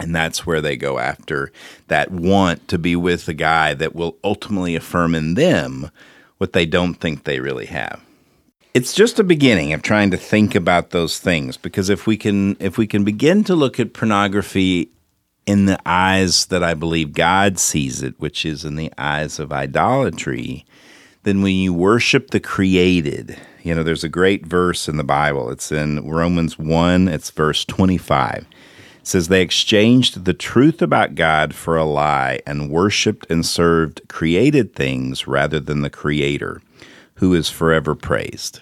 And 0.00 0.14
that's 0.14 0.46
where 0.46 0.60
they 0.60 0.76
go 0.76 0.98
after 0.98 1.50
that 1.88 2.10
want 2.10 2.68
to 2.68 2.78
be 2.78 2.94
with 2.94 3.26
the 3.26 3.34
guy 3.34 3.74
that 3.74 3.94
will 3.94 4.16
ultimately 4.22 4.76
affirm 4.76 5.14
in 5.14 5.34
them 5.34 5.90
what 6.38 6.52
they 6.52 6.66
don't 6.66 6.94
think 6.94 7.24
they 7.24 7.40
really 7.40 7.66
have. 7.66 8.00
It's 8.74 8.94
just 8.94 9.18
a 9.18 9.24
beginning 9.24 9.72
of 9.72 9.82
trying 9.82 10.10
to 10.12 10.16
think 10.16 10.54
about 10.54 10.90
those 10.90 11.18
things 11.18 11.56
because 11.56 11.88
if 11.88 12.06
we 12.06 12.16
can 12.16 12.56
if 12.60 12.78
we 12.78 12.86
can 12.86 13.02
begin 13.02 13.42
to 13.44 13.56
look 13.56 13.80
at 13.80 13.92
pornography 13.92 14.92
in 15.46 15.66
the 15.66 15.80
eyes 15.84 16.46
that 16.46 16.62
I 16.62 16.74
believe 16.74 17.12
God 17.12 17.58
sees 17.58 18.02
it, 18.02 18.14
which 18.20 18.44
is 18.44 18.64
in 18.64 18.76
the 18.76 18.92
eyes 18.98 19.38
of 19.38 19.50
idolatry, 19.50 20.64
then 21.24 21.42
when 21.42 21.56
you 21.56 21.72
worship 21.72 22.30
the 22.30 22.38
created, 22.38 23.36
you 23.62 23.74
know, 23.74 23.82
there's 23.82 24.04
a 24.04 24.08
great 24.08 24.46
verse 24.46 24.88
in 24.88 24.96
the 24.96 25.04
Bible. 25.04 25.50
It's 25.50 25.72
in 25.72 26.08
Romans 26.08 26.58
1, 26.58 27.08
it's 27.08 27.30
verse 27.30 27.64
25 27.64 28.46
says 29.08 29.28
they 29.28 29.42
exchanged 29.42 30.24
the 30.24 30.34
truth 30.34 30.82
about 30.82 31.14
God 31.14 31.54
for 31.54 31.76
a 31.76 31.84
lie 31.84 32.40
and 32.46 32.70
worshiped 32.70 33.26
and 33.30 33.44
served 33.44 34.02
created 34.08 34.74
things 34.74 35.26
rather 35.26 35.58
than 35.58 35.80
the 35.80 35.90
creator 35.90 36.60
who 37.14 37.34
is 37.34 37.48
forever 37.48 37.94
praised. 37.94 38.60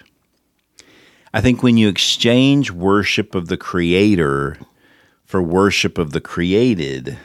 I 1.34 1.40
think 1.40 1.62
when 1.62 1.76
you 1.76 1.88
exchange 1.88 2.70
worship 2.70 3.34
of 3.34 3.48
the 3.48 3.56
creator 3.56 4.56
for 5.24 5.42
worship 5.42 5.98
of 5.98 6.12
the 6.12 6.20
created, 6.20 7.18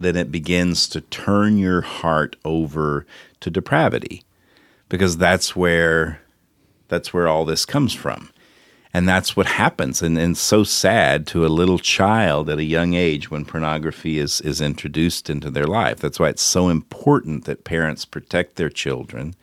then 0.00 0.16
it 0.16 0.32
begins 0.32 0.88
to 0.88 1.00
turn 1.00 1.56
your 1.56 1.80
heart 1.80 2.36
over 2.44 3.06
to 3.40 3.50
depravity 3.50 4.22
because 4.88 5.16
that's 5.16 5.54
where 5.54 6.20
that's 6.88 7.14
where 7.14 7.28
all 7.28 7.44
this 7.44 7.64
comes 7.64 7.94
from 7.94 8.30
and 8.94 9.08
that's 9.08 9.36
what 9.36 9.46
happens. 9.46 10.00
And, 10.02 10.16
and 10.16 10.38
so 10.38 10.62
sad 10.62 11.26
to 11.28 11.44
a 11.44 11.48
little 11.48 11.80
child 11.80 12.48
at 12.48 12.58
a 12.58 12.64
young 12.64 12.94
age 12.94 13.28
when 13.28 13.44
pornography 13.44 14.20
is, 14.20 14.40
is 14.42 14.60
introduced 14.60 15.28
into 15.28 15.50
their 15.50 15.66
life. 15.66 15.98
That's 15.98 16.20
why 16.20 16.28
it's 16.28 16.42
so 16.42 16.68
important 16.68 17.44
that 17.44 17.64
parents 17.64 18.04
protect 18.04 18.54
their 18.54 18.70
children 18.70 19.34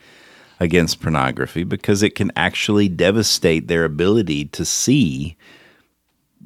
against 0.62 1.01
pornography 1.01 1.65
because 1.65 2.01
it 2.01 2.15
can 2.15 2.31
actually 2.38 2.88
devastate 2.88 3.67
their 3.67 3.84
ability 3.84 4.46
to 4.46 4.63
see 4.63 5.36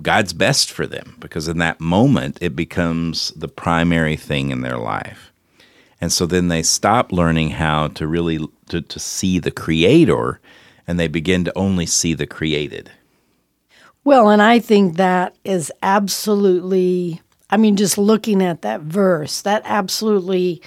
god's 0.02 0.34
best 0.34 0.72
for 0.72 0.86
them 0.86 1.16
because 1.20 1.48
in 1.48 1.58
that 1.58 1.80
moment 1.80 2.38
it 2.42 2.54
becomes 2.54 3.32
the 3.32 3.48
primary 3.48 4.16
thing 4.16 4.50
in 4.50 4.62
their 4.62 4.78
life. 4.78 5.32
And 6.02 6.12
so 6.12 6.26
then 6.26 6.48
they 6.48 6.64
stop 6.64 7.12
learning 7.12 7.52
how 7.52 7.90
to 7.90 8.08
really 8.08 8.40
to, 8.70 8.82
to 8.82 9.00
see 9.00 9.38
the 9.38 9.52
creator 9.52 10.40
and 10.88 11.00
they 11.00 11.08
begin 11.08 11.44
to 11.46 11.58
only 11.58 11.86
see 11.86 12.14
the 12.14 12.28
created. 12.28 12.92
Well, 14.04 14.30
and 14.30 14.42
I 14.42 14.60
think 14.60 14.98
that 14.98 15.36
is 15.44 15.72
absolutely, 15.82 17.22
I 17.50 17.58
mean, 17.58 17.76
just 17.76 17.98
looking 17.98 18.44
at 18.44 18.62
that 18.62 18.82
verse, 18.82 19.42
that 19.42 19.64
absolutely 19.66 20.62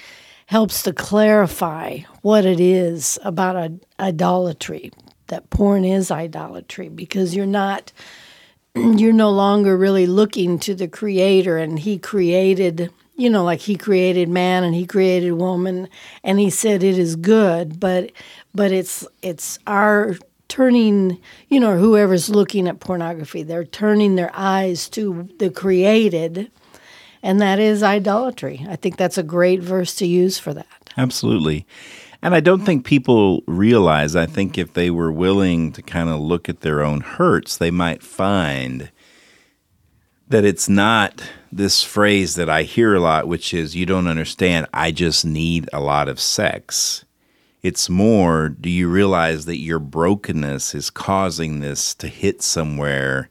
helps 0.47 0.83
to 0.83 0.91
clarify 0.91 1.99
what 2.21 2.43
it 2.43 2.59
is 2.59 3.17
about 3.23 3.71
idolatry, 3.99 4.91
that 5.27 5.49
porn 5.51 5.85
is 5.85 6.11
idolatry, 6.11 6.89
because 6.89 7.33
you're 7.33 7.45
not, 7.45 7.93
you're 8.75 9.13
no 9.13 9.29
longer 9.29 9.77
really 9.77 10.05
looking 10.05 10.59
to 10.59 10.75
the 10.75 10.87
creator 10.87 11.57
and 11.57 11.79
he 11.79 11.97
created 11.97 12.91
you 13.19 13.29
know, 13.29 13.43
like 13.43 13.59
he 13.59 13.75
created 13.75 14.29
man 14.29 14.63
and 14.63 14.73
he 14.73 14.85
created 14.85 15.33
woman 15.33 15.89
and 16.23 16.39
he 16.39 16.49
said 16.49 16.83
it 16.83 16.97
is 16.97 17.17
good, 17.17 17.77
but 17.77 18.13
but 18.53 18.71
it's 18.71 19.07
it's 19.21 19.59
our 19.67 20.15
turning, 20.47 21.19
you 21.47 21.59
know, 21.59 21.77
whoever's 21.77 22.29
looking 22.29 22.67
at 22.67 22.79
pornography, 22.79 23.43
they're 23.43 23.63
turning 23.63 24.15
their 24.15 24.31
eyes 24.33 24.89
to 24.89 25.29
the 25.37 25.49
created 25.49 26.51
and 27.21 27.41
that 27.41 27.59
is 27.59 27.83
idolatry. 27.83 28.65
I 28.69 28.75
think 28.75 28.97
that's 28.97 29.17
a 29.17 29.23
great 29.23 29.61
verse 29.61 29.95
to 29.95 30.07
use 30.07 30.39
for 30.39 30.53
that. 30.53 30.89
Absolutely. 30.97 31.65
And 32.21 32.35
I 32.35 32.39
don't 32.39 32.65
think 32.65 32.85
people 32.85 33.43
realize, 33.45 34.15
I 34.15 34.25
think 34.25 34.57
if 34.57 34.73
they 34.73 34.89
were 34.89 35.11
willing 35.11 35.71
to 35.73 35.81
kind 35.81 36.09
of 36.09 36.19
look 36.19 36.49
at 36.49 36.61
their 36.61 36.81
own 36.81 37.01
hurts, 37.01 37.57
they 37.57 37.71
might 37.71 38.03
find 38.03 38.91
that 40.27 40.45
it's 40.45 40.69
not 40.69 41.23
this 41.51 41.83
phrase 41.83 42.35
that 42.35 42.49
I 42.49 42.63
hear 42.63 42.93
a 42.93 42.99
lot, 42.99 43.27
which 43.27 43.53
is, 43.53 43.75
you 43.75 43.85
don't 43.85 44.07
understand, 44.07 44.67
I 44.73 44.91
just 44.91 45.25
need 45.25 45.69
a 45.73 45.79
lot 45.79 46.07
of 46.07 46.19
sex. 46.19 47.05
It's 47.61 47.89
more, 47.89 48.49
do 48.49 48.69
you 48.69 48.87
realize 48.87 49.45
that 49.45 49.57
your 49.57 49.79
brokenness 49.79 50.73
is 50.73 50.89
causing 50.89 51.59
this 51.59 51.93
to 51.95 52.07
hit 52.07 52.41
somewhere 52.41 53.29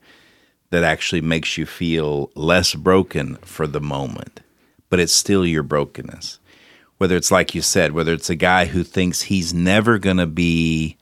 that 0.70 0.84
actually 0.84 1.22
makes 1.22 1.56
you 1.56 1.64
feel 1.64 2.30
less 2.34 2.74
broken 2.74 3.36
for 3.36 3.66
the 3.66 3.80
moment, 3.80 4.40
but 4.90 5.00
it's 5.00 5.14
still 5.14 5.46
your 5.46 5.62
brokenness? 5.62 6.40
Whether 6.98 7.16
it's 7.16 7.30
like 7.30 7.54
you 7.54 7.62
said, 7.62 7.92
whether 7.92 8.12
it's 8.12 8.28
a 8.28 8.34
guy 8.34 8.66
who 8.66 8.82
thinks 8.82 9.22
he's 9.22 9.54
never 9.54 9.98
going 9.98 10.16
to 10.18 10.26
be 10.26 10.98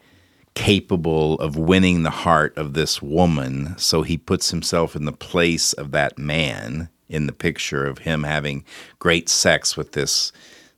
capable 0.55 1.35
of 1.35 1.57
winning 1.57 2.03
the 2.03 2.11
heart 2.11 2.57
of 2.57 2.73
this 2.73 3.03
woman. 3.03 3.77
So 3.77 4.03
he 4.03 4.17
puts 4.17 4.51
himself 4.51 4.97
in 4.97 5.05
the 5.05 5.13
place 5.13 5.73
of 5.75 5.91
that 5.91 6.19
man 6.19 6.89
in 7.09 7.27
the 7.27 7.33
picture 7.33 7.85
of 7.85 7.99
him 7.99 8.25
having 8.25 8.65
great 8.99 9.29
sex 9.29 9.77
with 9.77 9.93
this 9.93 10.33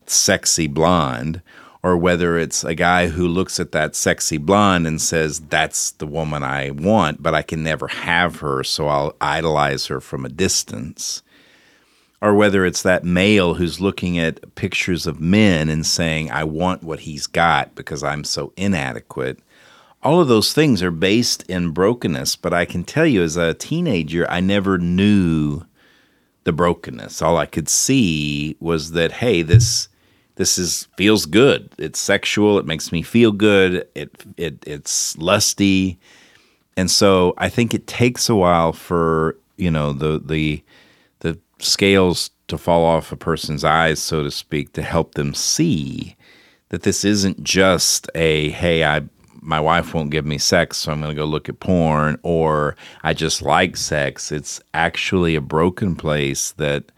sexy 0.07 0.67
blonde. 0.67 1.43
Or 1.83 1.97
whether 1.97 2.37
it's 2.37 2.65
a 2.65 2.75
guy 2.75 3.07
who 3.07 3.29
looks 3.29 3.61
at 3.61 3.73
that 3.73 3.95
sexy 3.95 4.37
blonde 4.37 4.87
and 4.87 5.01
says, 5.01 5.41
That's 5.41 5.93
the 5.93 6.07
woman 6.07 6.43
I 6.43 6.71
want, 6.71 7.23
but 7.23 7.35
I 7.35 7.43
can 7.43 7.63
never 7.63 7.87
have 7.89 8.41
her, 8.41 8.65
so 8.65 8.89
I'll 8.89 9.17
idolize 9.21 9.87
her 9.87 10.01
from 10.01 10.25
a 10.25 10.31
distance 10.31 11.23
or 12.21 12.35
whether 12.35 12.67
it's 12.67 12.83
that 12.83 13.05
male 13.05 13.55
who's 13.55 13.81
looking 13.81 14.19
at 14.19 14.57
pictures 14.57 15.07
of 15.07 15.21
men 15.21 15.69
and 15.69 15.87
saying, 15.87 16.29
I 16.33 16.43
want 16.43 16.83
what 16.83 16.99
he's 16.99 17.29
got 17.29 17.77
because 17.77 18.03
I'm 18.03 18.25
so 18.25 18.53
inadequate 18.57 19.39
all 20.03 20.21
of 20.21 20.29
those 20.29 20.53
things 20.53 20.83
are 20.83 20.91
based 20.91 21.43
in 21.49 21.71
brokenness. 21.71 22.37
But 22.37 22.55
I 22.55 22.65
can 22.65 22.85
tell 22.85 23.07
you, 23.07 23.23
as 23.23 23.37
a 23.37 23.55
teenager, 23.55 24.29
I 24.31 24.41
never 24.41 24.79
knew 24.79 25.63
the 26.45 26.53
brokenness. 26.53 27.21
All 27.21 27.37
I 27.37 27.47
could 27.47 27.69
see 27.69 28.57
was 28.61 28.93
that, 28.93 29.13
hey, 29.13 29.43
this 29.43 29.89
this 30.39 30.57
is 30.57 30.87
feels 30.97 31.27
good. 31.27 31.69
It's 31.79 31.99
sexual. 31.99 32.61
It 32.61 32.65
makes 32.65 32.93
me 32.93 33.03
feel 33.03 33.33
good. 33.33 33.89
It 33.97 34.25
it 34.37 34.63
it's 34.65 35.19
lusty, 35.19 35.99
and 36.77 36.89
so 36.89 37.35
I 37.39 37.49
think 37.49 37.75
it 37.75 37.89
takes 37.89 38.29
a 38.29 38.37
while 38.37 38.73
for 38.73 39.37
you 39.57 39.69
know 39.69 39.93
the 39.93 40.23
the 40.25 40.63
the 41.19 41.39
scales 41.59 42.31
to 42.47 42.57
fall 42.57 42.85
off 42.85 43.11
a 43.11 43.17
person's 43.17 43.65
eyes, 43.65 44.01
so 44.01 44.23
to 44.23 44.31
speak, 44.31 44.75
to 44.75 44.83
help 44.83 45.15
them 45.15 45.35
see 45.35 46.15
that 46.69 46.85
this 46.85 47.05
isn't 47.05 47.43
just 47.43 48.09
a 48.15 48.51
hey, 48.51 48.85
I 48.85 49.03
my 49.41 49.59
wife 49.59 49.93
won't 49.93 50.11
give 50.11 50.25
me 50.25 50.39
sex, 50.39 50.77
so 50.77 50.93
I'm 50.93 51.01
going 51.01 51.17
to 51.17 51.21
go 51.21 51.25
look 51.25 51.49
at 51.49 51.59
porn, 51.59 52.17
or 52.23 52.77
I 53.03 53.13
just 53.13 53.43
like 53.43 53.77
sex. 53.77 54.31
It's 54.31 54.61
actually 54.73 55.35
a 55.35 55.41
broken 55.41 55.97
place 55.97 56.53
that 56.53 56.93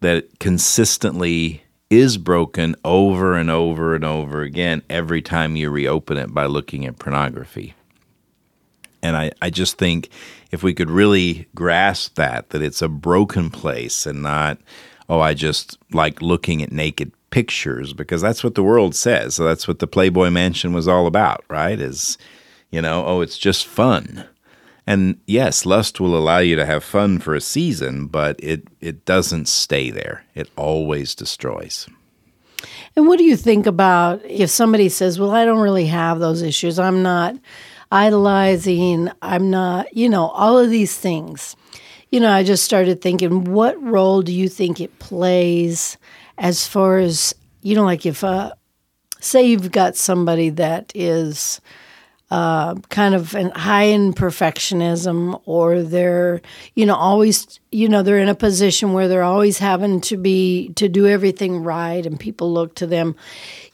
that 0.00 0.38
consistently 0.38 1.63
is 1.90 2.16
broken 2.16 2.74
over 2.84 3.36
and 3.36 3.50
over 3.50 3.94
and 3.94 4.04
over 4.04 4.42
again 4.42 4.82
every 4.88 5.22
time 5.22 5.56
you 5.56 5.70
reopen 5.70 6.16
it 6.16 6.32
by 6.32 6.46
looking 6.46 6.86
at 6.86 6.98
pornography. 6.98 7.74
And 9.02 9.16
I, 9.16 9.32
I 9.42 9.50
just 9.50 9.76
think 9.76 10.08
if 10.50 10.62
we 10.62 10.72
could 10.72 10.90
really 10.90 11.46
grasp 11.54 12.14
that, 12.14 12.50
that 12.50 12.62
it's 12.62 12.80
a 12.80 12.88
broken 12.88 13.50
place 13.50 14.06
and 14.06 14.22
not, 14.22 14.58
oh, 15.08 15.20
I 15.20 15.34
just 15.34 15.78
like 15.92 16.22
looking 16.22 16.62
at 16.62 16.72
naked 16.72 17.12
pictures 17.30 17.92
because 17.92 18.22
that's 18.22 18.42
what 18.42 18.54
the 18.54 18.62
world 18.62 18.94
says. 18.94 19.34
So 19.34 19.44
that's 19.44 19.68
what 19.68 19.80
the 19.80 19.86
Playboy 19.86 20.30
Mansion 20.30 20.72
was 20.72 20.88
all 20.88 21.06
about, 21.06 21.44
right? 21.48 21.78
Is, 21.78 22.16
you 22.70 22.80
know, 22.80 23.04
oh, 23.04 23.20
it's 23.20 23.36
just 23.36 23.66
fun. 23.66 24.24
And 24.86 25.18
yes, 25.26 25.64
lust 25.64 26.00
will 26.00 26.16
allow 26.16 26.38
you 26.38 26.56
to 26.56 26.66
have 26.66 26.84
fun 26.84 27.18
for 27.18 27.34
a 27.34 27.40
season, 27.40 28.06
but 28.06 28.38
it, 28.42 28.68
it 28.80 29.04
doesn't 29.04 29.48
stay 29.48 29.90
there. 29.90 30.24
It 30.34 30.50
always 30.56 31.14
destroys. 31.14 31.88
And 32.96 33.08
what 33.08 33.18
do 33.18 33.24
you 33.24 33.36
think 33.36 33.66
about 33.66 34.24
if 34.24 34.50
somebody 34.50 34.88
says, 34.88 35.18
Well, 35.18 35.32
I 35.32 35.44
don't 35.44 35.60
really 35.60 35.86
have 35.86 36.20
those 36.20 36.42
issues? 36.42 36.78
I'm 36.78 37.02
not 37.02 37.36
idolizing, 37.90 39.10
I'm 39.22 39.50
not, 39.50 39.94
you 39.96 40.08
know, 40.08 40.28
all 40.28 40.58
of 40.58 40.70
these 40.70 40.96
things. 40.96 41.56
You 42.10 42.20
know, 42.20 42.30
I 42.30 42.44
just 42.44 42.64
started 42.64 43.00
thinking, 43.00 43.44
what 43.44 43.80
role 43.82 44.22
do 44.22 44.32
you 44.32 44.48
think 44.48 44.80
it 44.80 44.98
plays 44.98 45.96
as 46.38 46.66
far 46.66 46.98
as 46.98 47.34
you 47.64 47.74
know, 47.74 47.84
like 47.84 48.04
if 48.04 48.22
uh, 48.22 48.52
say 49.20 49.42
you've 49.42 49.72
got 49.72 49.96
somebody 49.96 50.50
that 50.50 50.92
is 50.94 51.60
uh, 52.30 52.74
kind 52.88 53.14
of 53.14 53.32
high 53.32 53.84
in 53.84 54.12
perfectionism, 54.12 55.40
or 55.44 55.82
they're 55.82 56.40
you 56.74 56.86
know 56.86 56.94
always 56.94 57.60
you 57.70 57.88
know 57.88 58.02
they're 58.02 58.18
in 58.18 58.28
a 58.28 58.34
position 58.34 58.92
where 58.92 59.08
they're 59.08 59.22
always 59.22 59.58
having 59.58 60.00
to 60.02 60.16
be 60.16 60.70
to 60.70 60.88
do 60.88 61.06
everything 61.06 61.62
right, 61.62 62.04
and 62.04 62.18
people 62.18 62.52
look 62.52 62.74
to 62.76 62.86
them, 62.86 63.14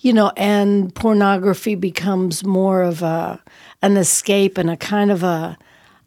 you 0.00 0.12
know, 0.12 0.32
and 0.36 0.94
pornography 0.94 1.74
becomes 1.74 2.44
more 2.44 2.82
of 2.82 3.02
a 3.02 3.40
an 3.82 3.96
escape 3.96 4.58
and 4.58 4.70
a 4.70 4.76
kind 4.76 5.10
of 5.10 5.22
a 5.22 5.56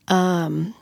um, 0.07 0.75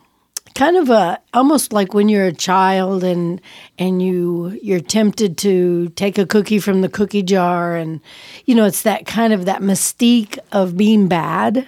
kind 0.55 0.77
of 0.77 0.89
a 0.89 1.19
almost 1.33 1.73
like 1.73 1.93
when 1.93 2.09
you're 2.09 2.25
a 2.25 2.33
child 2.33 3.03
and 3.03 3.41
and 3.77 4.01
you 4.01 4.57
you're 4.61 4.79
tempted 4.79 5.37
to 5.39 5.89
take 5.89 6.17
a 6.17 6.25
cookie 6.25 6.59
from 6.59 6.81
the 6.81 6.89
cookie 6.89 7.23
jar 7.23 7.75
and 7.75 8.01
you 8.45 8.55
know 8.55 8.65
it's 8.65 8.83
that 8.83 9.05
kind 9.05 9.33
of 9.33 9.45
that 9.45 9.61
mystique 9.61 10.37
of 10.51 10.77
being 10.77 11.07
bad 11.07 11.65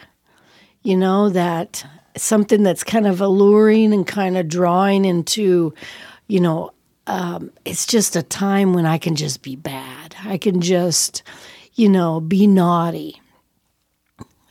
you 0.84 0.98
know 0.98 1.30
that 1.30 1.86
something 2.16 2.64
that's 2.64 2.84
kind 2.84 3.08
of 3.08 3.22
alluring 3.22 3.94
and 3.94 4.06
kind 4.06 4.38
of 4.38 4.48
drawing 4.48 5.06
into 5.06 5.74
you 6.28 6.40
know 6.40 6.72
um, 7.06 7.52
it's 7.66 7.86
just 7.86 8.16
a 8.16 8.24
time 8.24 8.74
when 8.74 8.86
i 8.86 8.98
can 8.98 9.16
just 9.16 9.42
be 9.42 9.56
bad. 9.56 10.04
I 10.26 10.38
can 10.38 10.62
just 10.62 11.24
you 11.74 11.90
know 11.90 12.20
be 12.20 12.48
naughty. 12.48 13.22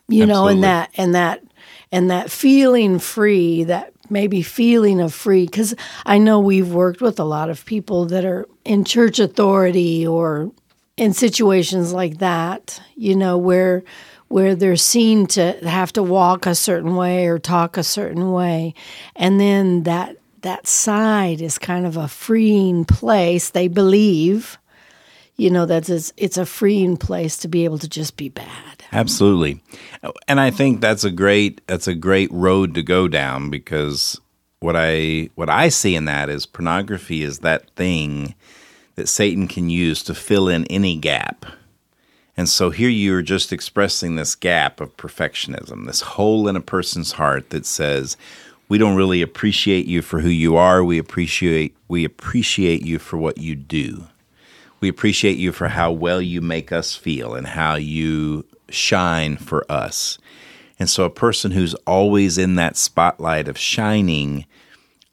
You 0.08 0.26
know 0.26 0.48
and 0.48 0.62
that 0.64 0.90
and 0.96 1.14
that 1.14 1.42
and 1.90 2.10
that 2.10 2.30
feeling 2.30 2.98
free 2.98 3.64
that 3.64 3.91
maybe 4.10 4.42
feeling 4.42 5.00
of 5.00 5.12
free 5.14 5.46
because 5.46 5.74
i 6.06 6.18
know 6.18 6.38
we've 6.40 6.72
worked 6.72 7.00
with 7.00 7.18
a 7.18 7.24
lot 7.24 7.48
of 7.48 7.64
people 7.64 8.04
that 8.04 8.24
are 8.24 8.46
in 8.64 8.84
church 8.84 9.18
authority 9.18 10.06
or 10.06 10.50
in 10.96 11.12
situations 11.12 11.92
like 11.92 12.18
that 12.18 12.80
you 12.94 13.14
know 13.14 13.38
where 13.38 13.82
where 14.32 14.54
they're 14.54 14.76
seen 14.76 15.26
to 15.26 15.52
have 15.68 15.92
to 15.92 16.02
walk 16.02 16.46
a 16.46 16.54
certain 16.54 16.96
way 16.96 17.26
or 17.26 17.38
talk 17.38 17.76
a 17.76 17.82
certain 17.82 18.32
way. 18.32 18.72
And 19.14 19.38
then 19.38 19.82
that 19.82 20.16
that 20.40 20.66
side 20.66 21.42
is 21.42 21.58
kind 21.58 21.86
of 21.86 21.98
a 21.98 22.08
freeing 22.08 22.86
place. 22.86 23.50
They 23.50 23.68
believe 23.68 24.58
you 25.36 25.50
know 25.50 25.66
that's 25.66 25.90
it's, 25.90 26.12
it's 26.16 26.38
a 26.38 26.46
freeing 26.46 26.96
place 26.96 27.36
to 27.38 27.48
be 27.48 27.64
able 27.64 27.78
to 27.78 27.88
just 27.88 28.16
be 28.16 28.30
bad 28.30 28.81
Absolutely. 28.92 29.62
And 30.28 30.38
I 30.38 30.50
think 30.50 30.80
that's 30.80 31.04
a 31.04 31.10
great 31.10 31.66
that's 31.66 31.88
a 31.88 31.94
great 31.94 32.30
road 32.30 32.74
to 32.74 32.82
go 32.82 33.08
down 33.08 33.48
because 33.50 34.20
what 34.60 34.76
I 34.76 35.30
what 35.34 35.48
I 35.48 35.68
see 35.70 35.96
in 35.96 36.04
that 36.04 36.28
is 36.28 36.46
pornography 36.46 37.22
is 37.22 37.38
that 37.38 37.70
thing 37.70 38.34
that 38.96 39.08
Satan 39.08 39.48
can 39.48 39.70
use 39.70 40.02
to 40.04 40.14
fill 40.14 40.48
in 40.48 40.66
any 40.66 40.96
gap. 40.96 41.46
And 42.36 42.48
so 42.48 42.70
here 42.70 42.88
you're 42.88 43.22
just 43.22 43.52
expressing 43.52 44.16
this 44.16 44.34
gap 44.34 44.80
of 44.80 44.96
perfectionism, 44.96 45.86
this 45.86 46.00
hole 46.00 46.48
in 46.48 46.56
a 46.56 46.60
person's 46.60 47.12
heart 47.12 47.50
that 47.50 47.66
says, 47.66 48.16
we 48.68 48.78
don't 48.78 48.96
really 48.96 49.20
appreciate 49.20 49.86
you 49.86 50.00
for 50.00 50.20
who 50.20 50.30
you 50.30 50.56
are. 50.56 50.82
We 50.84 50.98
appreciate 50.98 51.76
we 51.88 52.04
appreciate 52.04 52.82
you 52.82 52.98
for 52.98 53.16
what 53.16 53.38
you 53.38 53.54
do. 53.54 54.06
We 54.80 54.88
appreciate 54.88 55.38
you 55.38 55.52
for 55.52 55.68
how 55.68 55.92
well 55.92 56.20
you 56.20 56.40
make 56.40 56.72
us 56.72 56.94
feel 56.96 57.34
and 57.34 57.46
how 57.46 57.76
you 57.76 58.44
shine 58.72 59.36
for 59.36 59.70
us. 59.70 60.18
And 60.78 60.90
so 60.90 61.04
a 61.04 61.10
person 61.10 61.52
who's 61.52 61.74
always 61.86 62.38
in 62.38 62.56
that 62.56 62.76
spotlight 62.76 63.46
of 63.46 63.56
shining 63.56 64.46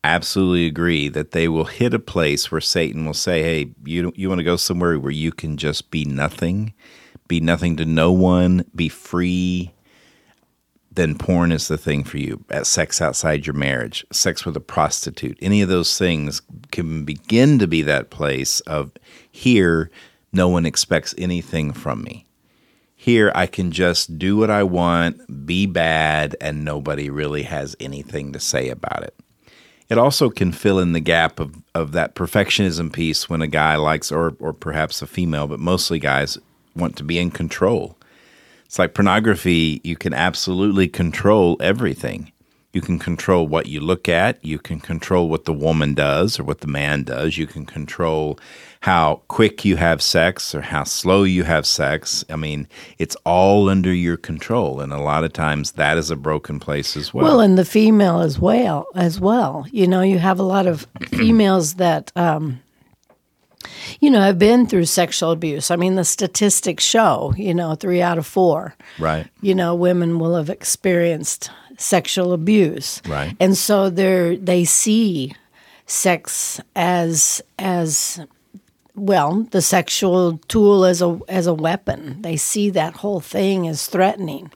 absolutely 0.04 0.66
agree 0.66 1.10
that 1.10 1.32
they 1.32 1.48
will 1.48 1.66
hit 1.66 1.94
a 1.94 2.00
place 2.00 2.52
where 2.52 2.62
Satan 2.62 3.06
will 3.06 3.14
say, 3.14 3.44
"Hey, 3.44 3.72
you 3.86 4.12
you 4.16 4.30
want 4.30 4.40
to 4.40 4.44
go 4.44 4.56
somewhere 4.56 5.00
where 5.00 5.12
you 5.12 5.32
can 5.32 5.58
just 5.58 5.92
be 5.92 6.06
nothing, 6.06 6.74
be 7.28 7.40
nothing 7.40 7.76
to 7.76 7.86
no 7.86 8.12
one, 8.12 8.66
be 8.76 8.90
free." 8.90 9.72
Then 10.92 11.16
porn 11.16 11.52
is 11.52 11.68
the 11.68 11.78
thing 11.78 12.04
for 12.04 12.18
you. 12.18 12.44
At 12.50 12.66
sex 12.66 13.02
outside 13.02 13.46
your 13.46 13.54
marriage, 13.54 14.06
sex 14.12 14.46
with 14.46 14.58
a 14.58 14.62
prostitute, 14.62 15.38
any 15.42 15.62
of 15.62 15.70
those 15.70 15.98
things 15.98 16.42
can 16.72 17.06
begin 17.06 17.60
to 17.60 17.68
be 17.68 17.84
that 17.84 18.10
place 18.10 18.60
of 18.62 18.92
here. 19.32 19.92
No 20.34 20.48
one 20.48 20.66
expects 20.66 21.14
anything 21.18 21.74
from 21.74 22.02
me 22.02 22.26
here 23.02 23.32
I 23.34 23.48
can 23.48 23.72
just 23.72 24.20
do 24.20 24.36
what 24.36 24.50
I 24.50 24.64
want, 24.64 25.46
be 25.46 25.66
bad, 25.66 26.36
and 26.42 26.66
nobody 26.66 27.10
really 27.10 27.44
has 27.44 27.74
anything 27.80 28.34
to 28.34 28.42
say 28.42 28.68
about 28.68 29.04
it. 29.04 29.16
It 29.88 29.98
also 29.98 30.30
can 30.30 30.52
fill 30.52 30.80
in 30.80 30.92
the 30.92 31.00
gap 31.00 31.40
of, 31.40 31.64
of 31.74 31.94
that 31.94 32.14
perfectionism 32.14 32.92
piece 32.92 33.30
when 33.30 33.42
a 33.42 33.48
guy 33.48 33.78
likes, 33.78 34.12
or, 34.12 34.36
or 34.42 34.52
perhaps 34.52 35.02
a 35.02 35.08
female, 35.08 35.48
but 35.48 35.62
mostly 35.62 35.98
guys 35.98 36.38
want 36.76 36.98
to 36.98 37.06
be 37.06 37.18
in 37.18 37.32
control. 37.32 37.96
It's 38.66 38.78
like 38.78 38.96
pornography, 38.96 39.80
you 39.86 39.96
can 39.96 40.14
absolutely 40.14 40.90
control 40.90 41.56
everything. 41.62 42.34
You 42.72 42.82
can 42.82 43.00
control 43.00 43.48
what 43.48 43.66
you 43.66 43.80
look 43.80 44.08
at. 44.08 44.44
You 44.46 44.60
can 44.60 44.80
control 44.80 45.28
what 45.28 45.46
the 45.46 45.54
woman 45.54 45.96
does 45.96 46.40
or 46.40 46.44
what 46.44 46.62
the 46.62 46.68
man 46.68 47.04
does. 47.04 47.36
You 47.36 47.48
can 47.48 47.66
control 47.66 48.40
how 48.82 49.22
quick 49.28 49.66
you 49.66 49.76
have 49.76 50.04
sex 50.04 50.54
or 50.54 50.62
how 50.62 50.84
slow 50.84 51.24
you 51.24 51.44
have 51.46 51.66
sex. 51.66 52.24
I 52.30 52.36
mean, 52.36 52.68
it's 53.00 53.16
all 53.26 53.70
under 53.70 53.92
your 53.92 54.18
control. 54.18 54.82
And 54.82 54.94
a 54.94 55.02
lot 55.02 55.24
of 55.24 55.34
times 55.34 55.74
that 55.74 55.98
is 55.98 56.12
a 56.12 56.16
broken 56.16 56.60
place 56.60 56.96
as 56.96 57.12
well. 57.12 57.26
Well, 57.26 57.40
and 57.42 57.58
the 57.58 57.66
female 57.66 58.20
as 58.20 58.40
well, 58.40 58.86
as 58.94 59.20
well. 59.20 59.66
You 59.72 59.88
know, 59.88 60.02
you 60.02 60.20
have 60.20 60.40
a 60.40 60.44
lot 60.44 60.68
of 60.68 60.88
females 61.08 61.76
that, 61.76 62.12
um, 62.16 62.62
you 64.00 64.10
know, 64.10 64.22
have 64.22 64.40
been 64.40 64.68
through 64.68 64.86
sexual 64.86 65.32
abuse. 65.32 65.72
I 65.72 65.76
mean, 65.76 65.96
the 65.96 66.06
statistics 66.06 66.84
show, 66.84 67.34
you 67.38 67.54
know, 67.54 67.76
three 67.76 68.02
out 68.02 68.18
of 68.18 68.26
four, 68.26 68.76
right. 68.98 69.28
you 69.42 69.56
know, 69.56 69.76
women 69.76 70.20
will 70.20 70.36
have 70.36 70.50
experienced 70.50 71.52
sexual 71.78 72.34
abuse, 72.34 73.02
Right. 73.08 73.36
And 73.40 73.58
so 73.58 73.90
they're 73.90 74.36
they 74.36 74.66
see 74.66 75.34
sex 75.86 76.62
as 76.76 77.42
as 77.58 78.22
well 78.96 79.48
the 79.52 79.62
sexual 79.62 80.38
tool 80.48 80.86
as 80.86 81.02
a 81.02 81.20
as 81.28 81.48
a 81.48 81.54
weapon. 81.54 82.22
They 82.22 82.38
see 82.38 82.70
that 82.72 82.98
whole 82.98 83.22
thing 83.22 83.68
as 83.68 83.88
threatening. 83.88 84.52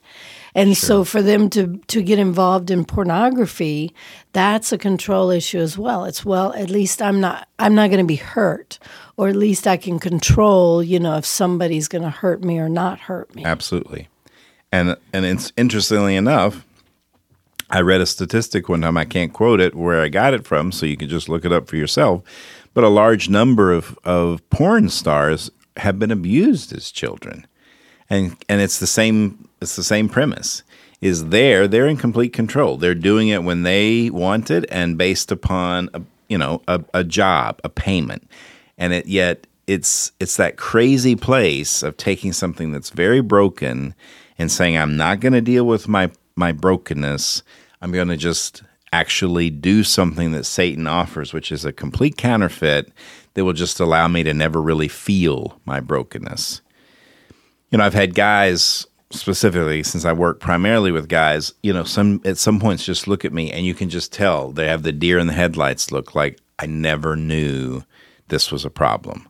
And 0.56 0.78
so 0.78 1.04
for 1.04 1.22
them 1.22 1.50
to 1.52 1.78
to 1.88 2.02
get 2.04 2.20
involved 2.20 2.70
in 2.70 2.86
pornography, 2.86 3.94
that's 4.34 4.72
a 4.72 4.78
control 4.78 5.32
issue 5.32 5.60
as 5.60 5.78
well. 5.78 6.06
It's 6.06 6.24
well, 6.24 6.54
at 6.54 6.70
least 6.70 7.02
I'm 7.02 7.20
not 7.20 7.48
I'm 7.60 7.76
not 7.76 7.89
going 7.89 8.04
to 8.04 8.08
be 8.08 8.18
hurt 8.18 8.80
or 9.18 9.30
at 9.30 9.36
least 9.36 9.68
I 9.68 9.78
can 9.78 10.00
control, 10.00 10.84
you 10.84 11.00
know, 11.00 11.18
if 11.18 11.26
somebody's 11.26 11.88
going 11.88 12.04
to 12.04 12.10
hurt 12.10 12.44
me 12.44 12.60
or 12.60 12.70
not 12.70 13.00
hurt 13.00 13.34
me. 13.36 13.44
Absolutely. 13.46 14.10
And 14.72 14.96
and 15.12 15.26
it's 15.26 15.52
interestingly 15.58 16.16
enough, 16.16 16.66
I 17.70 17.82
read 17.82 18.02
a 18.02 18.06
statistic 18.06 18.70
one 18.70 18.82
time, 18.82 18.98
I 18.98 19.06
can't 19.06 19.34
quote 19.34 19.60
it 19.60 19.76
where 19.76 20.02
I 20.02 20.10
got 20.10 20.34
it 20.34 20.46
from, 20.46 20.72
so 20.72 20.86
you 20.86 20.98
can 20.98 21.10
just 21.10 21.30
look 21.30 21.46
it 21.46 21.52
up 21.52 21.68
for 21.68 21.76
yourself. 21.76 22.24
But 22.74 22.84
a 22.84 22.89
large 22.89 23.30
number 23.30 23.72
of, 23.72 23.98
of 24.04 24.48
porn 24.50 24.89
stars 24.89 25.52
have 25.78 26.00
been 26.00 26.12
abused 26.12 26.74
as 26.76 26.92
children. 26.92 27.48
And 28.10 28.36
and 28.50 28.62
it's 28.62 28.80
the 28.80 28.88
same 28.88 29.48
it's 29.63 29.76
the 29.76 29.84
same 29.84 30.10
premise. 30.10 30.63
Is 31.02 31.30
there 31.30 31.67
they're 31.67 31.88
in 31.88 31.97
complete 31.97 32.32
control. 32.32 32.78
They're 32.78 32.95
doing 32.95 33.28
it 33.28 33.43
when 33.43 33.63
they 33.63 34.10
want 34.10 34.49
it 34.52 34.65
and 34.69 34.97
based 34.97 35.32
upon 35.32 35.89
a, 35.93 36.02
you 36.30 36.38
know, 36.38 36.62
a, 36.67 36.84
a 36.93 37.04
job, 37.04 37.60
a 37.63 37.69
payment. 37.69 38.30
And 38.78 38.93
it 38.93 39.08
yet 39.08 39.45
it's 39.67 40.12
it's 40.19 40.38
that 40.38 40.58
crazy 40.58 41.15
place 41.15 41.84
of 41.84 41.97
taking 41.97 42.34
something 42.34 42.71
that's 42.71 42.89
very 42.89 43.21
broken 43.21 43.95
and 44.38 44.52
saying 44.52 44.78
I'm 44.78 44.97
not 44.97 45.19
going 45.19 45.34
to 45.34 45.41
deal 45.41 45.65
with 45.65 45.88
my 45.88 46.12
my 46.36 46.52
brokenness. 46.52 47.43
I'm 47.82 47.91
going 47.91 48.08
to 48.08 48.17
just 48.17 48.63
actually 48.93 49.49
do 49.49 49.84
something 49.84 50.32
that 50.32 50.45
Satan 50.45 50.88
offers, 50.88 51.34
which 51.34 51.52
is 51.52 51.65
a 51.65 51.73
complete 51.73 52.15
counterfeit 52.15 52.91
that 53.34 53.43
will 53.43 53.54
just 53.54 53.80
allow 53.80 54.08
me 54.08 54.23
to 54.23 54.34
never 54.34 54.62
really 54.62 54.88
feel 54.88 55.60
my 55.65 55.80
brokenness. 55.80 56.62
You 57.71 57.80
know, 57.80 57.84
I've 57.84 57.95
had 57.95 58.13
guys 58.13 58.86
specifically 59.13 59.84
since 59.84 60.06
I 60.06 60.13
work 60.13 60.39
primarily 60.39 60.91
with 60.91 61.08
guys, 61.08 61.54
you 61.63 61.73
know, 61.73 61.84
some 61.84 62.21
at 62.26 62.38
some 62.38 62.60
points 62.60 62.86
just 62.86 63.08
look 63.08 63.23
at 63.26 63.34
me 63.34 63.52
and 63.52 63.65
you 63.65 63.73
can 63.73 63.89
just 63.89 64.12
tell 64.12 64.52
they 64.52 64.67
have 64.67 64.84
the 64.84 64.91
deer 64.91 65.19
in 65.19 65.28
the 65.28 65.34
headlights 65.34 65.91
look 65.91 66.15
like 66.15 66.39
I 66.60 66.65
never 66.65 67.15
knew 67.15 67.84
this 68.30 68.52
was 68.52 68.65
a 68.65 68.69
problem. 68.69 69.30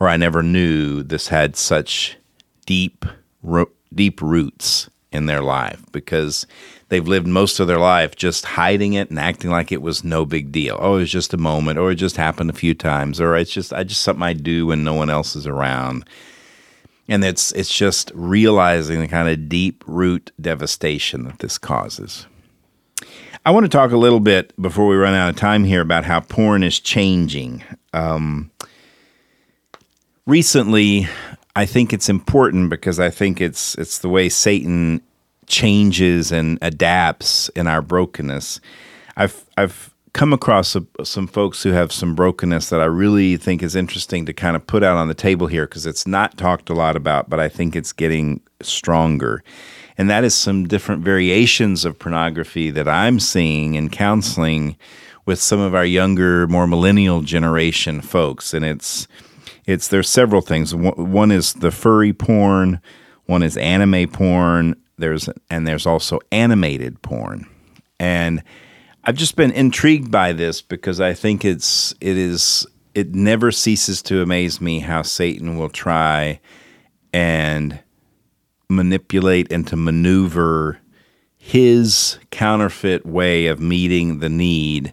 Or 0.00 0.08
I 0.08 0.16
never 0.16 0.42
knew 0.42 1.02
this 1.02 1.28
had 1.28 1.56
such 1.56 2.16
deep 2.66 3.04
ro- 3.42 3.70
deep 3.94 4.20
roots 4.20 4.88
in 5.10 5.26
their 5.26 5.40
life 5.40 5.82
because 5.90 6.46
they've 6.88 7.08
lived 7.08 7.26
most 7.26 7.60
of 7.60 7.66
their 7.66 7.78
life 7.78 8.14
just 8.14 8.44
hiding 8.44 8.92
it 8.92 9.10
and 9.10 9.18
acting 9.18 9.50
like 9.50 9.72
it 9.72 9.82
was 9.82 10.04
no 10.04 10.24
big 10.24 10.52
deal. 10.52 10.76
Oh, 10.80 10.96
it 10.96 11.00
was 11.00 11.10
just 11.10 11.34
a 11.34 11.38
moment, 11.38 11.78
or 11.78 11.90
it 11.90 11.96
just 11.96 12.16
happened 12.16 12.50
a 12.50 12.54
few 12.54 12.74
times, 12.74 13.20
or 13.20 13.36
it's 13.36 13.52
just 13.52 13.72
I 13.72 13.84
just 13.84 14.02
something 14.02 14.22
I 14.22 14.34
do 14.34 14.66
when 14.66 14.84
no 14.84 14.94
one 14.94 15.10
else 15.10 15.34
is 15.34 15.46
around. 15.46 16.08
And 17.08 17.24
it's 17.24 17.52
it's 17.52 17.72
just 17.74 18.12
realizing 18.14 19.00
the 19.00 19.08
kind 19.08 19.28
of 19.28 19.48
deep 19.48 19.82
root 19.86 20.30
devastation 20.40 21.24
that 21.24 21.38
this 21.38 21.56
causes. 21.56 22.26
I 23.46 23.50
want 23.50 23.64
to 23.64 23.70
talk 23.70 23.92
a 23.92 23.96
little 23.96 24.20
bit 24.20 24.52
before 24.60 24.86
we 24.86 24.96
run 24.96 25.14
out 25.14 25.30
of 25.30 25.36
time 25.36 25.64
here 25.64 25.80
about 25.80 26.04
how 26.04 26.20
porn 26.20 26.62
is 26.62 26.78
changing. 26.78 27.64
Um, 27.94 28.50
recently, 30.26 31.08
I 31.56 31.64
think 31.64 31.92
it's 31.92 32.08
important 32.08 32.68
because 32.68 33.00
I 33.00 33.10
think 33.10 33.40
it's 33.40 33.74
it's 33.76 34.00
the 34.00 34.08
way 34.08 34.28
Satan 34.28 35.00
changes 35.46 36.30
and 36.30 36.58
adapts 36.60 37.48
in 37.50 37.66
our 37.66 37.80
brokenness. 37.80 38.60
I've 39.16 39.44
I've 39.56 39.94
come 40.18 40.32
across 40.32 40.74
a, 40.74 40.84
some 41.04 41.28
folks 41.28 41.62
who 41.62 41.70
have 41.70 41.92
some 41.92 42.12
brokenness 42.12 42.70
that 42.70 42.80
I 42.80 42.86
really 42.86 43.36
think 43.36 43.62
is 43.62 43.76
interesting 43.76 44.26
to 44.26 44.32
kind 44.32 44.56
of 44.56 44.66
put 44.66 44.82
out 44.82 44.96
on 44.96 45.06
the 45.06 45.14
table 45.14 45.46
here 45.46 45.64
because 45.64 45.86
it's 45.86 46.08
not 46.08 46.36
talked 46.36 46.68
a 46.68 46.74
lot 46.74 46.96
about, 46.96 47.30
but 47.30 47.38
I 47.38 47.48
think 47.48 47.76
it's 47.76 47.92
getting 47.92 48.40
stronger. 48.60 49.44
and 49.96 50.10
that 50.10 50.24
is 50.24 50.34
some 50.34 50.66
different 50.66 51.04
variations 51.04 51.84
of 51.84 52.00
pornography 52.00 52.72
that 52.72 52.88
I'm 52.88 53.20
seeing 53.20 53.76
in 53.76 53.90
counseling 53.90 54.76
with 55.24 55.38
some 55.40 55.60
of 55.60 55.72
our 55.72 55.84
younger, 55.84 56.48
more 56.48 56.66
millennial 56.66 57.20
generation 57.20 58.00
folks. 58.00 58.52
And 58.52 58.64
it's 58.64 59.06
it's 59.66 59.86
there's 59.86 60.08
several 60.08 60.40
things. 60.40 60.74
One 60.74 61.30
is 61.30 61.52
the 61.52 61.70
furry 61.70 62.12
porn, 62.12 62.80
one 63.26 63.44
is 63.44 63.56
anime 63.56 64.08
porn. 64.08 64.74
There's 64.96 65.28
and 65.48 65.64
there's 65.64 65.86
also 65.86 66.18
animated 66.32 67.02
porn, 67.02 67.46
and 68.00 68.42
I've 69.04 69.16
just 69.16 69.36
been 69.36 69.52
intrigued 69.52 70.10
by 70.10 70.32
this 70.32 70.60
because 70.60 71.00
I 71.00 71.14
think 71.14 71.44
it's 71.44 71.94
it 72.00 72.16
is 72.16 72.66
it 72.94 73.14
never 73.14 73.52
ceases 73.52 74.02
to 74.02 74.22
amaze 74.22 74.60
me 74.60 74.80
how 74.80 75.02
Satan 75.02 75.56
will 75.56 75.68
try 75.68 76.40
and 77.12 77.78
manipulate 78.68 79.50
and 79.52 79.66
to 79.68 79.76
maneuver 79.76 80.78
his 81.36 82.18
counterfeit 82.30 83.06
way 83.06 83.46
of 83.46 83.60
meeting 83.60 84.18
the 84.18 84.28
need, 84.28 84.92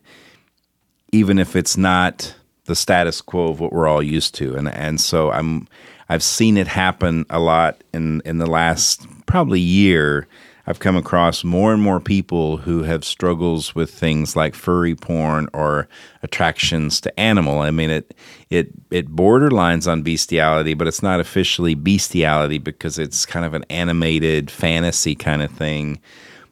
even 1.12 1.40
if 1.40 1.56
it's 1.56 1.76
not 1.76 2.36
the 2.66 2.76
status 2.76 3.22
quo 3.22 3.50
of 3.50 3.60
what 3.60 3.74
we're 3.74 3.88
all 3.88 4.04
used 4.04 4.36
to. 4.36 4.56
And 4.56 4.70
and 4.70 5.02
so 5.02 5.32
I'm 5.32 5.68
I've 6.08 6.24
seen 6.24 6.58
it 6.58 6.68
happen 6.68 7.26
a 7.30 7.40
lot 7.40 7.84
in 7.94 8.22
in 8.24 8.38
the 8.38 8.48
last 8.48 9.06
probably 9.26 9.60
year 9.60 10.28
I've 10.68 10.80
come 10.80 10.96
across 10.96 11.44
more 11.44 11.74
and 11.74 11.82
more 11.82 12.00
people 12.00 12.58
who 12.58 12.84
have 12.84 13.06
struggles 13.06 13.76
with 13.76 13.92
things 13.92 14.36
like 14.36 14.56
furry 14.56 14.96
porn 14.96 15.48
or 15.54 15.88
attractions 16.24 17.00
to 17.02 17.20
animal. 17.20 17.60
I 17.60 17.72
mean, 17.72 17.92
it 17.92 18.16
it 18.50 18.70
it 18.90 19.16
borderlines 19.16 19.90
on 19.90 20.02
bestiality, 20.02 20.74
but 20.74 20.88
it's 20.88 21.04
not 21.04 21.20
officially 21.20 21.76
bestiality 21.76 22.58
because 22.58 22.98
it's 22.98 23.26
kind 23.26 23.46
of 23.46 23.54
an 23.54 23.64
animated 23.70 24.50
fantasy 24.50 25.14
kind 25.14 25.44
of 25.44 25.52
thing. 25.52 26.02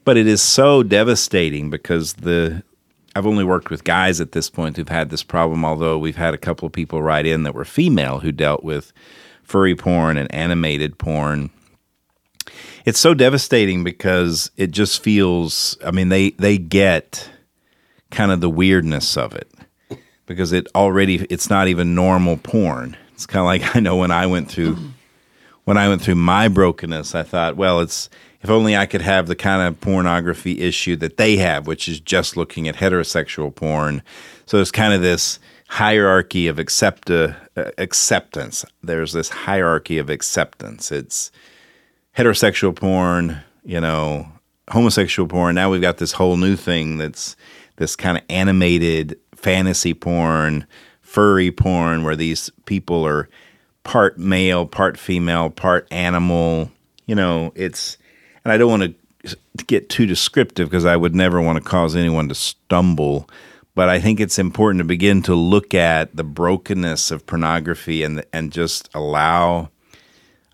But 0.06 0.18
it 0.18 0.28
is 0.28 0.42
so 0.42 0.84
devastating 0.84 1.72
because 1.72 2.14
the 2.14 2.62
I've 3.16 3.28
only 3.28 3.44
worked 3.44 3.70
with 3.70 3.84
guys 3.84 4.22
at 4.22 4.32
this 4.32 4.50
point 4.50 4.78
who've 4.78 4.90
had 4.90 5.10
this 5.10 5.24
problem, 5.24 5.66
although 5.66 5.98
we've 5.98 6.16
had 6.16 6.34
a 6.34 6.40
couple 6.40 6.68
of 6.68 6.74
people 6.74 7.02
write 7.02 7.26
in 7.26 7.44
that 7.44 7.56
were 7.56 7.66
female 7.66 8.20
who 8.20 8.32
dealt 8.32 8.64
with 8.64 8.94
furry 9.44 9.76
porn 9.76 10.18
and 10.18 10.34
animated 10.34 10.98
porn 10.98 11.50
it's 12.86 13.00
so 13.00 13.14
devastating 13.14 13.84
because 13.84 14.52
it 14.58 14.72
just 14.72 15.02
feels 15.02 15.78
i 15.86 15.92
mean 15.92 16.10
they 16.10 16.32
they 16.32 16.58
get 16.58 17.30
kind 18.12 18.32
of 18.32 18.42
the 18.42 18.50
weirdness 18.50 19.18
of 19.18 19.34
it 19.34 19.50
because 20.26 20.52
it 20.52 20.68
already 20.76 21.26
it's 21.30 21.50
not 21.50 21.68
even 21.68 21.96
normal 21.96 22.38
porn. 22.38 22.96
It's 23.14 23.26
kind 23.26 23.42
of 23.42 23.46
like 23.46 23.76
i 23.76 23.80
know 23.80 23.98
when 23.98 24.12
i 24.12 24.26
went 24.26 24.50
through 24.50 24.78
when 25.66 25.78
i 25.78 25.88
went 25.88 26.02
through 26.02 26.16
my 26.16 26.48
brokenness 26.48 27.16
i 27.16 27.24
thought 27.24 27.56
well 27.56 27.80
it's 27.80 28.10
if 28.42 28.50
only 28.50 28.76
i 28.76 28.86
could 28.86 29.02
have 29.02 29.28
the 29.28 29.36
kind 29.36 29.62
of 29.68 29.80
pornography 29.80 30.60
issue 30.62 30.96
that 30.98 31.18
they 31.18 31.38
have 31.38 31.68
which 31.68 31.88
is 31.88 32.00
just 32.00 32.36
looking 32.38 32.68
at 32.68 32.76
heterosexual 32.76 33.54
porn. 33.54 34.02
So 34.46 34.58
there's 34.58 34.72
kind 34.72 34.94
of 34.94 35.02
this 35.02 35.40
hierarchy 35.74 36.48
of 36.48 36.60
accept, 36.60 37.10
uh, 37.10 37.34
acceptance. 37.80 38.64
There's 38.84 39.14
this 39.14 39.30
hierarchy 39.30 39.98
of 39.98 40.08
acceptance. 40.08 40.92
It's 40.92 41.32
heterosexual 42.18 42.76
porn, 42.76 43.42
you 43.64 43.80
know, 43.80 44.28
homosexual 44.70 45.28
porn. 45.28 45.56
Now 45.56 45.72
we've 45.72 45.82
got 45.82 45.98
this 45.98 46.12
whole 46.12 46.38
new 46.38 46.56
thing 46.56 46.98
that's 46.98 47.36
this 47.78 47.96
kind 47.96 48.18
of 48.18 48.24
animated 48.30 49.20
fantasy 49.36 49.94
porn, 49.94 50.66
furry 51.02 51.52
porn, 51.52 52.04
where 52.04 52.16
these 52.16 52.50
people 52.66 53.06
are 53.06 53.30
part 53.84 54.18
male, 54.18 54.66
part 54.66 54.98
female, 54.98 55.50
part 55.50 55.88
animal. 55.92 56.72
You 57.06 57.16
know, 57.16 57.52
it's, 57.56 57.98
and 58.46 58.52
I 58.52 58.58
don't 58.58 58.70
want 58.70 58.84
to 58.84 59.38
get 59.68 59.90
too 59.90 60.06
descriptive 60.06 60.70
because 60.70 60.86
I 60.86 60.96
would 60.96 61.16
never 61.16 61.42
want 61.42 61.62
to 61.62 61.70
cause 61.70 61.96
anyone 61.96 62.30
to 62.30 62.36
stumble. 62.36 63.30
But 63.76 63.90
I 63.90 64.00
think 64.00 64.20
it's 64.20 64.38
important 64.38 64.80
to 64.82 64.86
begin 64.86 65.24
to 65.24 65.34
look 65.34 65.74
at 65.74 66.16
the 66.16 66.24
brokenness 66.24 67.10
of 67.10 67.26
pornography 67.26 68.04
and 68.04 68.24
and 68.32 68.52
just 68.52 68.88
allow 68.94 69.70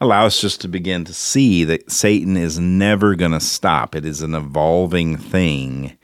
allow 0.01 0.25
us 0.25 0.39
just 0.39 0.61
to 0.61 0.67
begin 0.67 1.05
to 1.05 1.13
see 1.13 1.63
that 1.65 1.91
Satan 1.91 2.37
is 2.37 2.59
never 2.59 3.15
going 3.15 3.31
to 3.31 3.39
stop. 3.39 3.95
It 3.95 4.05
is 4.05 4.21
an 4.21 4.33
evolving 4.33 5.17
thing. 5.17 5.97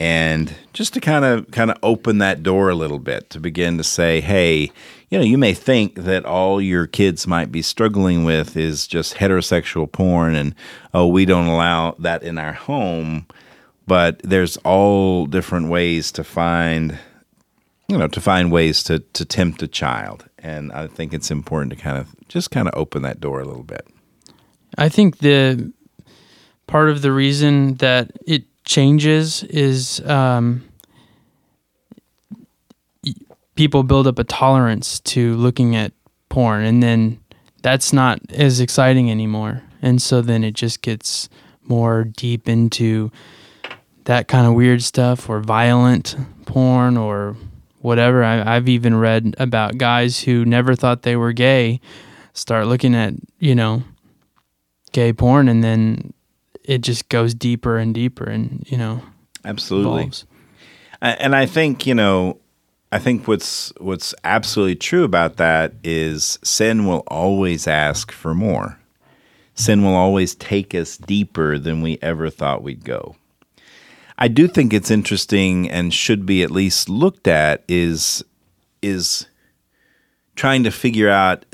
And 0.00 0.54
just 0.72 0.94
to 0.94 1.00
kind 1.00 1.24
of 1.24 1.50
kind 1.50 1.70
of 1.70 1.78
open 1.82 2.18
that 2.18 2.42
door 2.42 2.68
a 2.68 2.74
little 2.74 2.98
bit 2.98 3.30
to 3.30 3.40
begin 3.40 3.78
to 3.78 3.84
say, 3.84 4.20
hey, 4.20 4.72
you 5.08 5.18
know, 5.18 5.24
you 5.24 5.38
may 5.38 5.54
think 5.54 5.94
that 5.94 6.24
all 6.24 6.60
your 6.60 6.86
kids 6.86 7.26
might 7.26 7.52
be 7.52 7.62
struggling 7.62 8.24
with 8.24 8.56
is 8.56 8.86
just 8.86 9.14
heterosexual 9.14 9.90
porn 9.90 10.34
and 10.34 10.54
oh, 10.92 11.06
we 11.06 11.24
don't 11.24 11.46
allow 11.46 11.94
that 12.00 12.22
in 12.22 12.38
our 12.38 12.52
home, 12.52 13.26
but 13.86 14.18
there's 14.24 14.56
all 14.58 15.26
different 15.26 15.68
ways 15.68 16.10
to 16.12 16.24
find 16.24 16.98
you 17.88 17.98
know, 17.98 18.08
to 18.08 18.20
find 18.20 18.50
ways 18.50 18.82
to 18.84 18.98
to 18.98 19.24
tempt 19.24 19.62
a 19.62 19.68
child 19.68 20.28
and 20.44 20.70
I 20.72 20.86
think 20.86 21.14
it's 21.14 21.30
important 21.30 21.72
to 21.72 21.76
kind 21.76 21.96
of 21.96 22.14
just 22.28 22.50
kind 22.50 22.68
of 22.68 22.74
open 22.76 23.02
that 23.02 23.18
door 23.18 23.40
a 23.40 23.44
little 23.46 23.62
bit. 23.62 23.88
I 24.76 24.90
think 24.90 25.18
the 25.18 25.72
part 26.66 26.90
of 26.90 27.00
the 27.00 27.12
reason 27.12 27.76
that 27.76 28.12
it 28.26 28.44
changes 28.64 29.42
is 29.44 30.00
um, 30.06 30.62
people 33.54 33.82
build 33.82 34.06
up 34.06 34.18
a 34.18 34.24
tolerance 34.24 35.00
to 35.00 35.34
looking 35.36 35.74
at 35.74 35.92
porn, 36.28 36.64
and 36.64 36.82
then 36.82 37.18
that's 37.62 37.92
not 37.92 38.20
as 38.30 38.60
exciting 38.60 39.10
anymore, 39.10 39.62
and 39.80 40.00
so 40.02 40.20
then 40.20 40.44
it 40.44 40.52
just 40.52 40.82
gets 40.82 41.30
more 41.62 42.04
deep 42.04 42.50
into 42.50 43.10
that 44.04 44.28
kind 44.28 44.46
of 44.46 44.52
weird 44.52 44.82
stuff 44.82 45.30
or 45.30 45.40
violent 45.40 46.14
porn 46.44 46.98
or 46.98 47.34
whatever. 47.84 48.24
I, 48.24 48.56
I've 48.56 48.68
even 48.68 48.94
read 48.96 49.34
about 49.38 49.76
guys 49.76 50.20
who 50.20 50.46
never 50.46 50.74
thought 50.74 51.02
they 51.02 51.16
were 51.16 51.32
gay 51.32 51.80
start 52.32 52.66
looking 52.66 52.94
at, 52.94 53.12
you 53.38 53.54
know, 53.54 53.82
gay 54.92 55.12
porn 55.12 55.48
and 55.48 55.62
then 55.62 56.14
it 56.64 56.80
just 56.80 57.10
goes 57.10 57.34
deeper 57.34 57.76
and 57.76 57.94
deeper 57.94 58.24
and, 58.24 58.64
you 58.66 58.78
know, 58.78 59.02
absolutely. 59.44 60.00
Evolves. 60.00 60.24
And 61.02 61.36
I 61.36 61.44
think, 61.44 61.86
you 61.86 61.94
know, 61.94 62.38
I 62.90 62.98
think 62.98 63.28
what's 63.28 63.70
what's 63.78 64.14
absolutely 64.24 64.76
true 64.76 65.04
about 65.04 65.36
that 65.36 65.74
is 65.84 66.38
sin 66.42 66.86
will 66.86 67.04
always 67.06 67.68
ask 67.68 68.10
for 68.10 68.34
more. 68.34 68.78
Sin 69.54 69.84
will 69.84 69.94
always 69.94 70.34
take 70.34 70.74
us 70.74 70.96
deeper 70.96 71.58
than 71.58 71.82
we 71.82 71.98
ever 72.00 72.30
thought 72.30 72.62
we'd 72.62 72.82
go. 72.82 73.16
I 74.18 74.28
do 74.28 74.46
think 74.46 74.72
it's 74.72 74.90
interesting 74.90 75.68
and 75.70 75.92
should 75.92 76.24
be 76.24 76.42
at 76.42 76.50
least 76.50 76.88
looked 76.88 77.26
at 77.26 77.64
is 77.68 78.24
is 78.82 79.26
trying 80.36 80.64
to 80.64 80.70
figure 80.70 81.10
out 81.10 81.44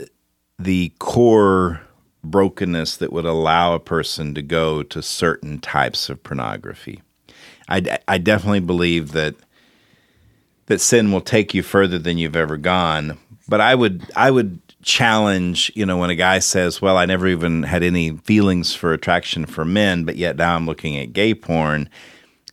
the 0.59 0.93
core 0.99 1.81
brokenness 2.23 2.97
that 2.99 3.13
would 3.13 3.25
allow 3.25 3.75
a 3.75 3.81
person 3.81 4.35
to 4.35 4.43
go 4.43 4.83
to 4.83 5.03
certain 5.03 5.59
types 5.59 6.09
of 6.09 6.23
pornography. 6.23 7.01
I, 7.69 7.99
I 8.09 8.19
definitely 8.19 8.61
believe 8.61 9.13
that 9.13 9.37
that 10.67 10.81
sin 10.81 11.13
will 11.13 11.21
take 11.21 11.55
you 11.55 11.63
further 11.63 11.99
than 11.99 12.19
you've 12.19 12.37
ever 12.37 12.57
gone. 12.57 13.19
But 13.49 13.61
I 13.61 13.75
would 13.75 14.05
I 14.15 14.31
would 14.31 14.61
challenge, 14.83 15.73
you 15.75 15.85
know, 15.87 15.99
when 15.99 16.11
a 16.11 16.15
guy 16.15 16.39
says, 16.41 16.81
"Well, 16.81 16.97
I 16.97 17.07
never 17.07 17.27
even 17.27 17.63
had 17.63 17.83
any 17.83 18.17
feelings 18.19 18.75
for 18.75 18.93
attraction 18.93 19.47
for 19.47 19.65
men, 19.65 20.05
but 20.05 20.17
yet 20.17 20.37
now 20.37 20.55
I'm 20.57 20.67
looking 20.67 20.97
at 20.99 21.13
gay 21.13 21.35
porn." 21.35 21.89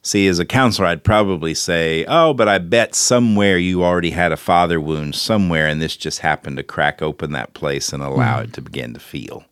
See, 0.08 0.30
as 0.30 0.40
a 0.40 0.46
counselor, 0.46 0.88
I'd 0.88 1.04
probably 1.04 1.54
say, 1.54 2.06
Oh, 2.08 2.34
but 2.34 2.48
I 2.48 2.60
bet 2.60 2.96
somewhere 2.96 3.58
you 3.58 3.84
already 3.84 4.12
had 4.12 4.32
a 4.32 4.38
father 4.38 4.80
wound 4.80 5.16
somewhere, 5.16 5.68
and 5.68 5.82
this 5.82 5.98
just 5.98 6.20
happened 6.20 6.56
to 6.56 6.64
crack 6.64 7.02
open 7.02 7.34
that 7.34 7.54
place 7.54 7.92
and 7.92 8.02
allow 8.02 8.40
mm. 8.40 8.46
it 8.46 8.54
to 8.54 8.62
begin 8.62 8.94
to 8.94 9.02
feel. 9.02 9.44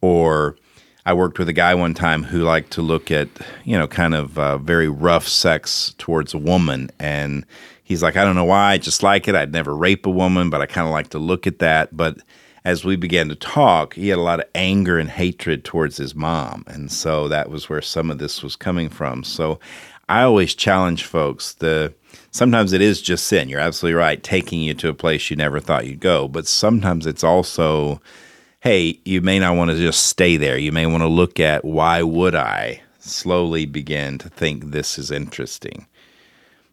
Or 0.00 0.56
I 1.06 1.12
worked 1.12 1.38
with 1.38 1.48
a 1.48 1.52
guy 1.52 1.76
one 1.76 1.94
time 1.94 2.24
who 2.24 2.40
liked 2.40 2.72
to 2.72 2.82
look 2.82 3.12
at, 3.12 3.28
you 3.62 3.78
know, 3.78 3.86
kind 3.86 4.16
of 4.16 4.36
uh, 4.40 4.58
very 4.58 4.88
rough 4.88 5.28
sex 5.28 5.94
towards 5.98 6.34
a 6.34 6.38
woman. 6.38 6.90
And 6.98 7.46
he's 7.84 8.02
like, 8.02 8.16
I 8.16 8.24
don't 8.24 8.34
know 8.34 8.44
why, 8.46 8.72
I 8.72 8.78
just 8.78 9.04
like 9.04 9.28
it. 9.28 9.36
I'd 9.36 9.52
never 9.52 9.76
rape 9.76 10.04
a 10.04 10.10
woman, 10.10 10.50
but 10.50 10.60
I 10.60 10.66
kind 10.66 10.88
of 10.88 10.92
like 10.92 11.10
to 11.10 11.20
look 11.20 11.46
at 11.46 11.60
that. 11.60 11.96
But 11.96 12.18
as 12.64 12.84
we 12.84 12.96
began 12.96 13.28
to 13.28 13.34
talk, 13.34 13.94
he 13.94 14.08
had 14.08 14.18
a 14.18 14.22
lot 14.22 14.40
of 14.40 14.48
anger 14.54 14.98
and 14.98 15.08
hatred 15.10 15.64
towards 15.64 15.96
his 15.96 16.14
mom. 16.14 16.64
And 16.66 16.92
so 16.92 17.28
that 17.28 17.50
was 17.50 17.68
where 17.68 17.82
some 17.82 18.10
of 18.10 18.18
this 18.18 18.42
was 18.42 18.56
coming 18.56 18.88
from. 18.88 19.24
So 19.24 19.58
I 20.08 20.22
always 20.22 20.54
challenge 20.54 21.04
folks 21.04 21.54
the 21.54 21.94
sometimes 22.30 22.72
it 22.72 22.80
is 22.80 23.00
just 23.00 23.26
sin. 23.26 23.48
You're 23.48 23.60
absolutely 23.60 23.94
right, 23.94 24.22
taking 24.22 24.60
you 24.60 24.74
to 24.74 24.88
a 24.88 24.94
place 24.94 25.30
you 25.30 25.36
never 25.36 25.60
thought 25.60 25.86
you'd 25.86 26.00
go. 26.00 26.28
But 26.28 26.46
sometimes 26.46 27.06
it's 27.06 27.24
also, 27.24 28.00
hey, 28.60 29.00
you 29.04 29.20
may 29.20 29.38
not 29.38 29.56
want 29.56 29.70
to 29.70 29.76
just 29.76 30.06
stay 30.06 30.36
there. 30.36 30.58
You 30.58 30.72
may 30.72 30.86
want 30.86 31.02
to 31.02 31.08
look 31.08 31.40
at 31.40 31.64
why 31.64 32.02
would 32.02 32.34
I 32.34 32.82
slowly 32.98 33.64
begin 33.64 34.18
to 34.18 34.28
think 34.28 34.66
this 34.66 34.98
is 34.98 35.10
interesting 35.10 35.86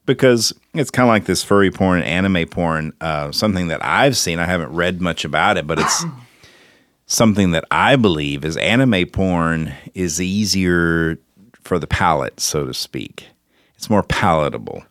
because 0.07 0.53
it's 0.73 0.89
kind 0.89 1.07
of 1.07 1.13
like 1.13 1.25
this 1.25 1.43
furry 1.43 1.69
porn, 1.69 2.01
anime 2.01 2.47
porn, 2.47 2.93
uh, 3.01 3.31
something 3.31 3.67
that 3.67 3.83
I've 3.85 4.17
seen. 4.17 4.39
I 4.39 4.45
haven't 4.45 4.73
read 4.73 5.01
much 5.01 5.23
about 5.23 5.57
it, 5.57 5.67
but 5.67 5.77
it's 5.77 6.05
something 7.05 7.51
that 7.51 7.65
I 7.69 7.97
believe 7.97 8.43
is 8.43 8.57
anime 8.57 9.05
porn 9.07 9.73
is 9.93 10.19
easier 10.19 11.19
for 11.61 11.77
the 11.77 11.85
palate, 11.85 12.39
so 12.39 12.65
to 12.65 12.73
speak. 12.73 13.27
It's 13.75 13.89
more 13.89 14.01
palatable. 14.01 14.83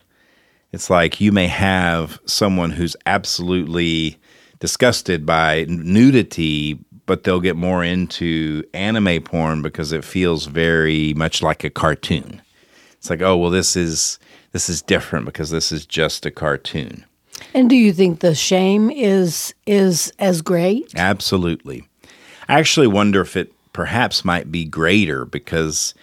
It's 0.71 0.89
like 0.89 1.19
you 1.19 1.31
may 1.31 1.47
have 1.47 2.19
someone 2.25 2.71
who's 2.71 2.95
absolutely 3.07 4.17
disgusted 4.59 5.25
by 5.25 5.65
nudity, 5.67 6.77
but 7.07 7.23
they'll 7.23 7.41
get 7.41 7.55
more 7.55 7.83
into 7.83 8.63
anime 8.75 9.23
porn 9.23 9.63
because 9.63 9.91
it 9.91 10.03
feels 10.03 10.45
very 10.45 11.15
much 11.15 11.41
like 11.41 11.63
a 11.63 11.71
cartoon. 11.71 12.41
It's 12.97 13.09
like, 13.09 13.21
oh 13.21 13.35
well, 13.37 13.49
this 13.49 13.75
is 13.75 14.19
this 14.51 14.69
is 14.69 14.81
different 14.81 15.25
because 15.25 15.49
this 15.49 15.71
is 15.71 15.85
just 15.85 16.25
a 16.25 16.31
cartoon. 16.31 17.05
And 17.53 17.69
do 17.69 17.75
you 17.75 17.93
think 17.93 18.19
the 18.19 18.35
shame 18.35 18.89
is 18.89 19.53
is 19.65 20.11
as 20.19 20.41
great? 20.41 20.91
Absolutely. 20.95 21.87
I 22.49 22.59
actually 22.59 22.87
wonder 22.87 23.21
if 23.21 23.35
it 23.35 23.51
perhaps 23.73 24.25
might 24.25 24.51
be 24.51 24.65
greater 24.65 25.25
because 25.25 25.93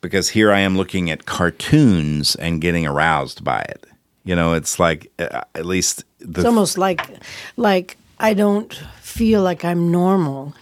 because 0.00 0.28
here 0.28 0.52
I 0.52 0.60
am 0.60 0.76
looking 0.76 1.10
at 1.10 1.24
cartoons 1.24 2.34
and 2.36 2.60
getting 2.60 2.86
aroused 2.86 3.42
by 3.42 3.60
it. 3.62 3.86
You 4.24 4.36
know, 4.36 4.52
it's 4.52 4.78
like 4.78 5.10
uh, 5.18 5.42
at 5.54 5.66
least 5.66 6.04
the 6.18 6.40
It's 6.40 6.46
almost 6.46 6.76
like 6.76 7.00
like 7.56 7.96
I 8.18 8.34
don't 8.34 8.72
feel 9.00 9.42
like 9.42 9.64
I'm 9.64 9.90
normal. 9.90 10.54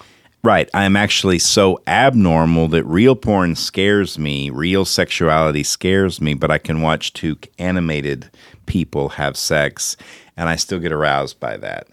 Right. 0.44 0.68
I 0.74 0.84
am 0.84 0.96
actually 0.96 1.38
so 1.38 1.80
abnormal 1.86 2.66
that 2.68 2.82
real 2.84 3.14
porn 3.14 3.54
scares 3.54 4.18
me. 4.18 4.50
Real 4.50 4.84
sexuality 4.84 5.62
scares 5.62 6.20
me, 6.20 6.34
but 6.34 6.50
I 6.50 6.58
can 6.58 6.82
watch 6.82 7.12
two 7.12 7.38
animated 7.58 8.28
people 8.66 9.10
have 9.10 9.36
sex 9.36 9.96
and 10.36 10.48
I 10.48 10.56
still 10.56 10.80
get 10.80 10.90
aroused 10.90 11.38
by 11.38 11.56
that. 11.58 11.86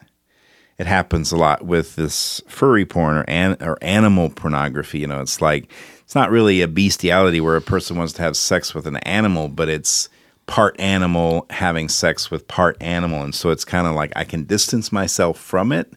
It 0.79 0.87
happens 0.87 1.31
a 1.31 1.37
lot 1.37 1.63
with 1.63 1.95
this 1.95 2.41
furry 2.47 2.85
porn 2.85 3.17
or, 3.17 3.25
an, 3.27 3.57
or 3.61 3.77
animal 3.83 4.31
pornography. 4.31 4.99
You 4.99 5.07
know, 5.07 5.21
it's 5.21 5.41
like, 5.41 5.71
it's 5.99 6.15
not 6.15 6.31
really 6.31 6.61
a 6.61 6.67
bestiality 6.67 7.39
where 7.41 7.55
a 7.57 7.61
person 7.61 7.97
wants 7.97 8.13
to 8.13 8.23
have 8.23 8.35
sex 8.35 8.73
with 8.73 8.87
an 8.87 8.97
animal, 8.97 9.49
but 9.49 9.69
it's 9.69 10.09
part 10.47 10.79
animal 10.79 11.45
having 11.51 11.87
sex 11.87 12.31
with 12.31 12.47
part 12.47 12.81
animal. 12.81 13.21
And 13.21 13.35
so 13.35 13.51
it's 13.51 13.65
kind 13.65 13.85
of 13.85 13.93
like 13.93 14.11
I 14.15 14.23
can 14.23 14.45
distance 14.45 14.91
myself 14.91 15.37
from 15.37 15.71
it 15.71 15.93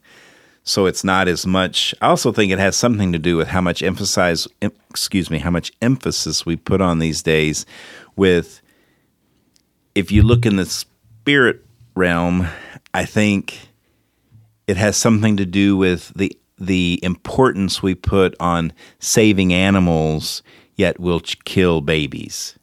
so 0.64 0.86
it's 0.86 1.04
not 1.04 1.28
as 1.28 1.46
much 1.46 1.94
i 2.00 2.08
also 2.08 2.32
think 2.32 2.52
it 2.52 2.58
has 2.58 2.76
something 2.76 3.12
to 3.12 3.18
do 3.18 3.36
with 3.36 3.48
how 3.48 3.60
much 3.60 3.82
emphasize 3.82 4.46
em- 4.60 4.72
excuse 4.90 5.30
me 5.30 5.38
how 5.38 5.50
much 5.50 5.72
emphasis 5.82 6.46
we 6.46 6.56
put 6.56 6.80
on 6.80 6.98
these 6.98 7.22
days 7.22 7.66
with 8.16 8.62
if 9.94 10.10
you 10.12 10.22
look 10.22 10.46
in 10.46 10.56
the 10.56 10.66
spirit 10.66 11.64
realm 11.94 12.46
i 12.94 13.04
think 13.04 13.68
it 14.66 14.76
has 14.76 14.96
something 14.96 15.36
to 15.36 15.46
do 15.46 15.76
with 15.76 16.12
the 16.14 16.36
the 16.58 17.00
importance 17.02 17.82
we 17.82 17.94
put 17.94 18.34
on 18.38 18.72
saving 19.00 19.52
animals 19.52 20.42
yet 20.76 20.98
we'll 21.00 21.20
kill 21.44 21.80
babies 21.80 22.56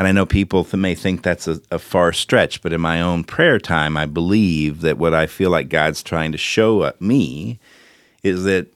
and 0.00 0.08
I 0.08 0.12
know 0.12 0.24
people 0.24 0.64
th- 0.64 0.80
may 0.80 0.94
think 0.94 1.22
that's 1.22 1.46
a, 1.46 1.60
a, 1.70 1.78
far 1.78 2.14
stretch, 2.14 2.62
but 2.62 2.72
in 2.72 2.80
my 2.80 3.02
own 3.02 3.22
prayer 3.22 3.58
time, 3.58 3.98
I 3.98 4.06
believe 4.06 4.80
that 4.80 4.96
what 4.96 5.12
I 5.12 5.26
feel 5.26 5.50
like 5.50 5.68
God's 5.68 6.02
trying 6.02 6.32
to 6.32 6.38
show 6.38 6.80
uh, 6.80 6.92
me 7.00 7.58
is 8.22 8.44
that 8.44 8.68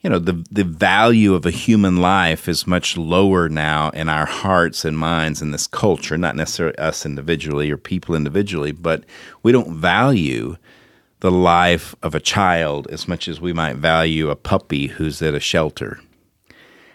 you 0.00 0.08
know 0.08 0.18
the 0.18 0.42
the 0.50 0.64
value 0.64 1.34
of 1.34 1.44
a 1.44 1.50
human 1.50 1.98
life 1.98 2.48
is 2.48 2.66
much 2.66 2.96
lower 2.96 3.50
now 3.50 3.90
in 3.90 4.08
our 4.08 4.24
hearts 4.24 4.86
and 4.86 4.96
minds 4.96 5.42
in 5.42 5.50
this 5.50 5.66
culture. 5.66 6.16
Not 6.16 6.36
necessarily 6.36 6.78
us 6.78 7.04
individually 7.04 7.70
or 7.70 7.76
people 7.76 8.14
individually, 8.14 8.72
but 8.72 9.04
we 9.42 9.52
don't 9.52 9.76
value 9.76 10.56
the 11.20 11.30
life 11.30 11.94
of 12.02 12.14
a 12.14 12.20
child 12.20 12.86
as 12.86 13.06
much 13.06 13.28
as 13.28 13.42
we 13.42 13.52
might 13.52 13.76
value 13.76 14.30
a 14.30 14.36
puppy 14.36 14.86
who's 14.86 15.20
at 15.20 15.34
a 15.34 15.40
shelter. 15.40 16.00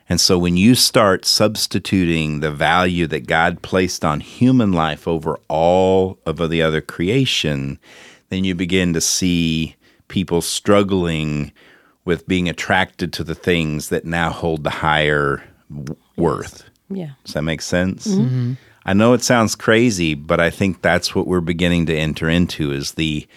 And 0.10 0.22
so 0.22 0.38
when 0.38 0.56
you 0.56 0.74
start 0.76 1.26
substituting 1.26 2.40
the 2.40 2.52
value 2.52 3.08
that 3.08 3.28
God 3.28 3.62
placed 3.62 4.06
on 4.06 4.22
human 4.22 4.72
life 4.72 5.08
over 5.08 5.38
all 5.50 6.18
of 6.26 6.38
the 6.50 6.62
other 6.62 6.82
creation, 6.82 7.78
then 8.30 8.44
you 8.44 8.56
begin 8.56 8.94
to 8.94 9.02
see 9.02 9.76
people 10.08 10.42
struggling 10.42 11.52
with 12.06 12.28
being 12.28 12.48
attracted 12.48 13.12
to 13.14 13.24
the 13.24 13.36
things 13.36 13.90
that 13.90 14.06
now 14.06 14.30
hold 14.32 14.64
the 14.64 14.70
higher 14.70 15.44
w- 15.70 16.00
worth. 16.16 16.64
Yeah. 16.90 17.12
Does 17.26 17.34
that 17.34 17.42
make 17.42 17.62
sense? 17.62 18.08
Mm-hmm. 18.08 18.54
I 18.86 18.94
know 18.94 19.12
it 19.12 19.24
sounds 19.24 19.56
crazy, 19.56 20.14
but 20.14 20.40
I 20.40 20.50
think 20.50 20.82
that's 20.82 21.14
what 21.14 21.28
we're 21.28 21.42
beginning 21.42 21.86
to 21.88 21.98
enter 21.98 22.30
into 22.30 22.72
is 22.72 22.94
the 22.94 23.28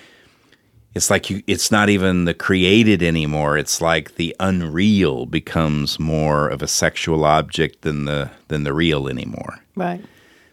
it's 0.95 1.11
like 1.11 1.31
you 1.31 1.43
it's 1.47 1.71
not 1.71 1.89
even 1.89 2.25
the 2.25 2.35
created 2.35 3.03
anymore. 3.03 3.57
It's 3.57 3.81
like 3.81 4.17
the 4.17 4.35
unreal 4.41 5.27
becomes 5.27 6.01
more 6.01 6.49
of 6.49 6.63
a 6.63 6.69
sexual 6.69 7.25
object 7.25 7.83
than 7.83 8.07
the 8.07 8.31
than 8.49 8.65
the 8.65 8.73
real 8.73 9.09
anymore. 9.09 9.59
Right. 9.77 10.05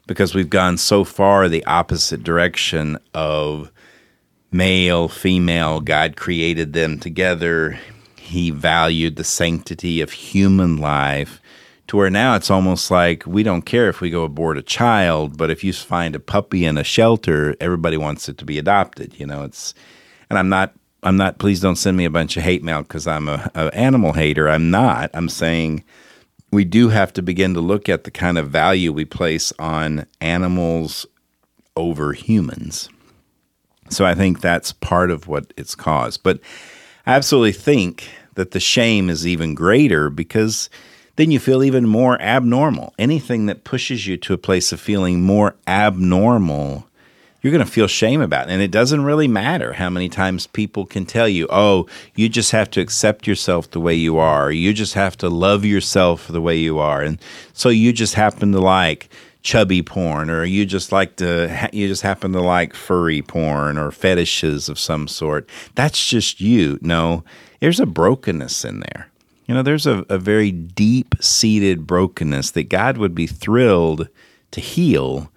because 0.06 0.34
we've 0.34 0.50
gone 0.50 0.78
so 0.78 1.04
far 1.04 1.50
the 1.50 1.66
opposite 1.66 2.24
direction 2.24 2.98
of 3.14 3.72
male 4.52 5.10
female 5.10 5.82
god 5.82 6.16
created 6.16 6.74
them 6.74 7.00
together. 7.00 7.80
He 8.16 8.52
valued 8.52 9.16
the 9.16 9.24
sanctity 9.24 10.02
of 10.02 10.12
human 10.12 10.78
life 10.78 11.42
to 11.88 11.98
where 11.98 12.10
now 12.10 12.36
it's 12.36 12.52
almost 12.52 12.92
like 12.92 13.26
we 13.26 13.44
don't 13.44 13.62
care 13.62 13.88
if 13.90 14.02
we 14.02 14.10
go 14.10 14.24
aboard 14.24 14.58
a 14.58 14.62
child 14.62 15.38
but 15.38 15.50
if 15.50 15.64
you 15.64 15.72
find 15.74 16.16
a 16.16 16.20
puppy 16.20 16.66
in 16.66 16.78
a 16.78 16.84
shelter 16.84 17.56
everybody 17.62 17.96
wants 17.96 18.28
it 18.28 18.38
to 18.38 18.46
be 18.46 18.60
adopted 18.60 19.18
you 19.18 19.26
know? 19.26 19.44
It's 19.44 19.74
and 20.30 20.38
I'm 20.40 20.50
not 20.50 20.74
I'm 21.04 21.18
not 21.18 21.40
please 21.40 21.62
don't 21.62 21.76
send 21.76 21.96
me 21.96 22.06
a 22.06 22.10
bunch 22.10 22.38
of 22.38 22.44
hate 22.44 22.64
mail 22.64 22.82
because 22.82 23.08
I'm 23.08 23.30
a, 23.30 23.50
a, 23.56 23.74
animal 23.74 24.14
hater. 24.14 24.50
I'm 24.50 24.72
not. 24.72 25.12
I'm 25.14 25.30
saying 25.30 25.84
we 26.52 26.66
do 26.66 26.90
have 26.90 27.14
to 27.14 27.22
begin 27.22 27.54
to 27.54 27.62
look 27.62 27.88
at 27.88 28.04
the 28.04 28.12
kind 28.12 28.38
of 28.38 28.50
value 28.50 28.92
we 28.92 29.06
place 29.06 29.54
on 29.60 30.06
animals 30.22 31.06
over 31.76 32.14
humans. 32.14 32.90
So 33.90 34.06
I 34.06 34.16
think 34.16 34.42
that's 34.42 34.74
part 34.74 35.12
of 35.12 35.28
what 35.28 35.54
it's 35.56 35.76
caused. 35.76 36.24
But 36.24 36.40
I 37.06 37.14
absolutely 37.14 37.54
think 37.54 38.10
that 38.36 38.52
the 38.52 38.60
shame 38.60 39.10
is 39.10 39.26
even 39.26 39.56
greater 39.56 40.10
because 40.10 40.70
then 41.16 41.32
you 41.32 41.40
feel 41.40 41.64
even 41.64 41.88
more 41.88 42.22
abnormal. 42.22 42.94
Anything 43.00 43.46
that 43.48 43.64
pushes 43.64 44.08
you 44.08 44.18
to 44.18 44.34
a 44.34 44.38
place 44.38 44.72
of 44.72 44.80
feeling 44.80 45.22
more 45.22 45.56
abnormal 45.68 46.87
you're 47.42 47.52
going 47.52 47.66
to 47.66 47.72
feel 47.72 47.88
shame 47.88 48.22
about 48.22 48.50
it. 48.50 48.54
And 48.54 48.62
it 48.62 48.72
doesn't 48.72 49.04
really 49.04 49.28
matter 49.28 49.74
how 49.74 49.90
many 49.90 50.10
times 50.10 50.48
people 50.48 50.86
can 50.86 51.06
tell 51.06 51.30
you, 51.30 51.48
oh, 51.50 51.88
you 52.16 52.30
just 52.30 52.52
have 52.52 52.70
to 52.72 52.82
accept 52.82 53.28
yourself 53.28 53.70
the 53.70 53.80
way 53.80 53.94
you 53.94 54.18
are. 54.18 54.52
You 54.52 54.74
just 54.74 54.96
have 54.96 55.18
to 55.18 55.30
love 55.30 55.64
yourself 55.64 56.28
the 56.28 56.42
way 56.42 56.58
you 56.58 56.80
are. 56.80 57.02
And 57.02 57.20
so 57.54 57.70
you 57.70 57.94
just 57.94 58.16
happen 58.16 58.52
to 58.54 58.60
like 58.60 59.10
chubby 59.44 59.82
porn 59.82 60.30
or 60.30 60.44
you 60.44 60.66
just 60.66 60.92
like 60.92 61.16
to 61.16 61.70
you 61.72 61.88
just 61.88 62.02
happen 62.02 62.34
to 62.34 62.42
like 62.42 62.74
furry 62.74 63.22
porn 63.22 63.78
or 63.78 63.92
fetishes 63.92 64.68
of 64.68 64.78
some 64.78 65.08
sort 65.08 65.50
that's 65.74 66.06
just 66.06 66.42
you 66.42 66.78
no 66.82 67.24
there's 67.62 67.80
a 67.80 67.86
brokenness 67.86 68.66
in 68.66 68.82
there 68.82 69.10
you 69.46 69.56
know 69.56 69.64
there's 69.64 69.88
a, 69.88 70.04
a 70.10 70.18
very 70.18 70.52
deep 70.52 71.16
seated 71.22 71.88
brokenness 71.88 72.52
that 72.52 72.68
god 72.68 72.98
would 72.98 73.16
be 73.16 73.26
thrilled 73.26 74.10
to 74.52 74.60
heal 74.60 75.32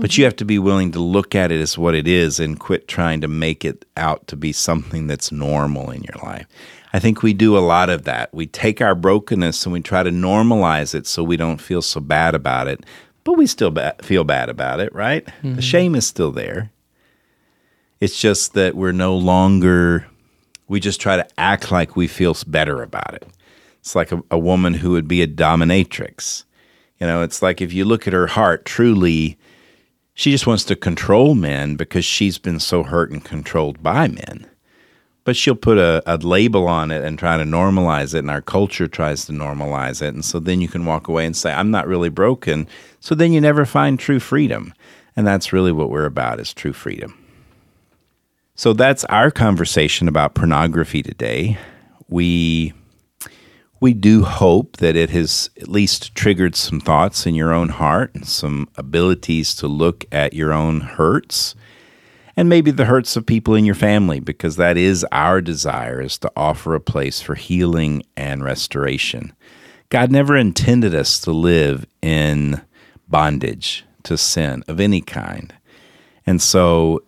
but 0.00 0.16
you 0.16 0.24
have 0.24 0.36
to 0.36 0.44
be 0.44 0.58
willing 0.58 0.92
to 0.92 0.98
look 0.98 1.34
at 1.34 1.52
it 1.52 1.60
as 1.60 1.78
what 1.78 1.94
it 1.94 2.08
is 2.08 2.40
and 2.40 2.58
quit 2.58 2.88
trying 2.88 3.20
to 3.20 3.28
make 3.28 3.64
it 3.64 3.84
out 3.96 4.26
to 4.28 4.36
be 4.36 4.52
something 4.52 5.06
that's 5.06 5.30
normal 5.30 5.90
in 5.90 6.02
your 6.02 6.16
life. 6.22 6.46
I 6.92 6.98
think 6.98 7.22
we 7.22 7.32
do 7.32 7.56
a 7.56 7.60
lot 7.60 7.88
of 7.88 8.04
that. 8.04 8.34
We 8.34 8.46
take 8.46 8.80
our 8.80 8.94
brokenness 8.94 9.64
and 9.64 9.72
we 9.72 9.80
try 9.80 10.02
to 10.02 10.10
normalize 10.10 10.94
it 10.94 11.06
so 11.06 11.22
we 11.22 11.36
don't 11.36 11.60
feel 11.60 11.82
so 11.82 12.00
bad 12.00 12.34
about 12.34 12.66
it, 12.66 12.84
but 13.24 13.34
we 13.34 13.46
still 13.46 13.70
ba- 13.70 13.94
feel 14.02 14.24
bad 14.24 14.48
about 14.48 14.80
it, 14.80 14.92
right? 14.94 15.24
Mm-hmm. 15.24 15.54
The 15.54 15.62
shame 15.62 15.94
is 15.94 16.06
still 16.06 16.32
there. 16.32 16.70
It's 18.00 18.18
just 18.18 18.54
that 18.54 18.74
we're 18.74 18.92
no 18.92 19.14
longer, 19.16 20.06
we 20.66 20.80
just 20.80 21.00
try 21.00 21.16
to 21.16 21.28
act 21.38 21.70
like 21.70 21.94
we 21.94 22.08
feel 22.08 22.36
better 22.46 22.82
about 22.82 23.14
it. 23.14 23.26
It's 23.80 23.94
like 23.94 24.10
a, 24.10 24.22
a 24.30 24.38
woman 24.38 24.74
who 24.74 24.90
would 24.92 25.06
be 25.06 25.22
a 25.22 25.28
dominatrix. 25.28 26.44
You 26.98 27.06
know, 27.06 27.22
it's 27.22 27.40
like 27.40 27.60
if 27.60 27.72
you 27.72 27.84
look 27.84 28.06
at 28.06 28.12
her 28.12 28.26
heart, 28.26 28.64
truly, 28.64 29.38
she 30.20 30.30
just 30.30 30.46
wants 30.46 30.64
to 30.64 30.76
control 30.76 31.34
men 31.34 31.76
because 31.76 32.04
she's 32.04 32.36
been 32.36 32.60
so 32.60 32.82
hurt 32.82 33.10
and 33.10 33.24
controlled 33.24 33.82
by 33.82 34.06
men. 34.06 34.46
But 35.24 35.34
she'll 35.34 35.54
put 35.54 35.78
a, 35.78 36.02
a, 36.04 36.18
label 36.18 36.68
on 36.68 36.90
it 36.90 37.02
and 37.02 37.18
try 37.18 37.38
to 37.38 37.44
normalize 37.44 38.14
it, 38.14 38.18
and 38.18 38.30
our 38.30 38.42
culture 38.42 38.86
tries 38.86 39.24
to 39.24 39.32
normalize 39.32 40.02
it. 40.02 40.12
And 40.12 40.22
so 40.22 40.38
then 40.38 40.60
you 40.60 40.68
can 40.68 40.84
walk 40.84 41.08
away 41.08 41.24
and 41.24 41.34
say, 41.34 41.50
I'm 41.50 41.70
not 41.70 41.88
really 41.88 42.10
broken. 42.10 42.68
So 43.00 43.14
then 43.14 43.32
you 43.32 43.40
never 43.40 43.64
find 43.64 43.98
true 43.98 44.20
freedom. 44.20 44.74
And 45.16 45.26
that's 45.26 45.54
really 45.54 45.72
what 45.72 45.88
we're 45.88 46.04
about 46.04 46.38
is 46.38 46.52
true 46.52 46.74
freedom. 46.74 47.16
So 48.56 48.74
that's 48.74 49.06
our 49.06 49.30
conversation 49.30 50.06
about 50.06 50.34
pornography 50.34 51.02
today. 51.02 51.56
We 52.10 52.74
we 53.80 53.94
do 53.94 54.24
hope 54.24 54.76
that 54.76 54.94
it 54.94 55.10
has 55.10 55.50
at 55.60 55.68
least 55.68 56.14
triggered 56.14 56.54
some 56.54 56.80
thoughts 56.80 57.26
in 57.26 57.34
your 57.34 57.52
own 57.52 57.70
heart 57.70 58.14
and 58.14 58.26
some 58.26 58.68
abilities 58.76 59.54
to 59.56 59.66
look 59.66 60.04
at 60.12 60.34
your 60.34 60.52
own 60.52 60.80
hurts 60.80 61.54
and 62.40 62.48
maybe 62.48 62.70
the 62.70 62.86
hurts 62.86 63.16
of 63.16 63.26
people 63.26 63.54
in 63.54 63.66
your 63.66 63.74
family, 63.74 64.18
because 64.18 64.56
that 64.56 64.78
is 64.78 65.04
our 65.12 65.42
desire, 65.42 66.00
is 66.00 66.16
to 66.16 66.32
offer 66.34 66.74
a 66.74 66.80
place 66.80 67.20
for 67.20 67.34
healing 67.34 68.02
and 68.16 68.42
restoration. 68.42 69.34
God 69.90 70.10
never 70.10 70.36
intended 70.36 70.94
us 70.94 71.20
to 71.20 71.32
live 71.32 71.84
in 72.00 72.62
bondage 73.08 73.84
to 74.04 74.16
sin 74.16 74.64
of 74.68 74.80
any 74.80 75.02
kind. 75.02 75.52
And 76.24 76.40
so 76.40 77.02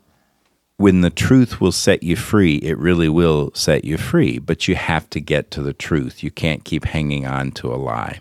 when 0.77 1.01
the 1.01 1.11
truth 1.11 1.61
will 1.61 1.73
set 1.73 2.03
you 2.03 2.17
free, 2.17 2.57
it 2.57 2.79
really 2.79 3.09
will 3.09 3.53
set 3.55 3.85
you 3.85 3.97
free. 3.97 4.39
But 4.39 4.69
you 4.69 4.75
have 4.75 5.09
to 5.11 5.21
get 5.21 5.51
to 5.53 5.63
the 5.63 5.73
truth. 5.73 6.23
You 6.23 6.31
can't 6.31 6.65
keep 6.65 6.85
hanging 6.85 7.27
on 7.27 7.53
to 7.53 7.73
a 7.73 7.77
lie. 7.77 8.21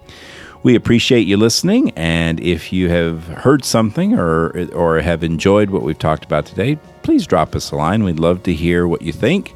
We 0.61 0.75
appreciate 0.75 1.25
you 1.25 1.37
listening, 1.37 1.91
and 1.91 2.39
if 2.41 2.73
you 2.73 2.89
have 2.89 3.25
heard 3.27 3.63
something 3.63 4.13
or 4.13 4.67
or 4.73 4.99
have 4.99 5.23
enjoyed 5.23 5.69
what 5.69 5.83
we've 5.83 5.97
talked 5.97 6.25
about 6.25 6.45
today, 6.45 6.77
please 7.01 7.25
drop 7.25 7.55
us 7.55 7.71
a 7.71 7.77
line. 7.77 8.03
We'd 8.03 8.19
love 8.19 8.43
to 8.43 8.53
hear 8.53 8.85
what 8.85 9.01
you 9.01 9.13
think. 9.13 9.53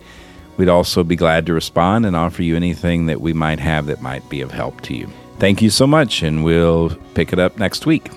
We'd 0.55 0.69
also 0.69 1.03
be 1.03 1.17
glad 1.17 1.45
to 1.47 1.53
respond 1.53 2.05
and 2.05 2.15
offer 2.15 2.41
you 2.41 2.55
anything 2.55 3.07
that 3.07 3.19
we 3.19 3.33
might 3.33 3.59
have 3.59 3.87
that 3.87 4.01
might 4.01 4.27
be 4.29 4.39
of 4.39 4.51
help 4.51 4.79
to 4.81 4.95
you. 4.95 5.09
Thank 5.39 5.61
you 5.61 5.69
so 5.69 5.85
much, 5.85 6.23
and 6.23 6.43
we'll 6.43 6.95
pick 7.15 7.33
it 7.33 7.39
up 7.39 7.57
next 7.57 7.85
week. 7.85 8.09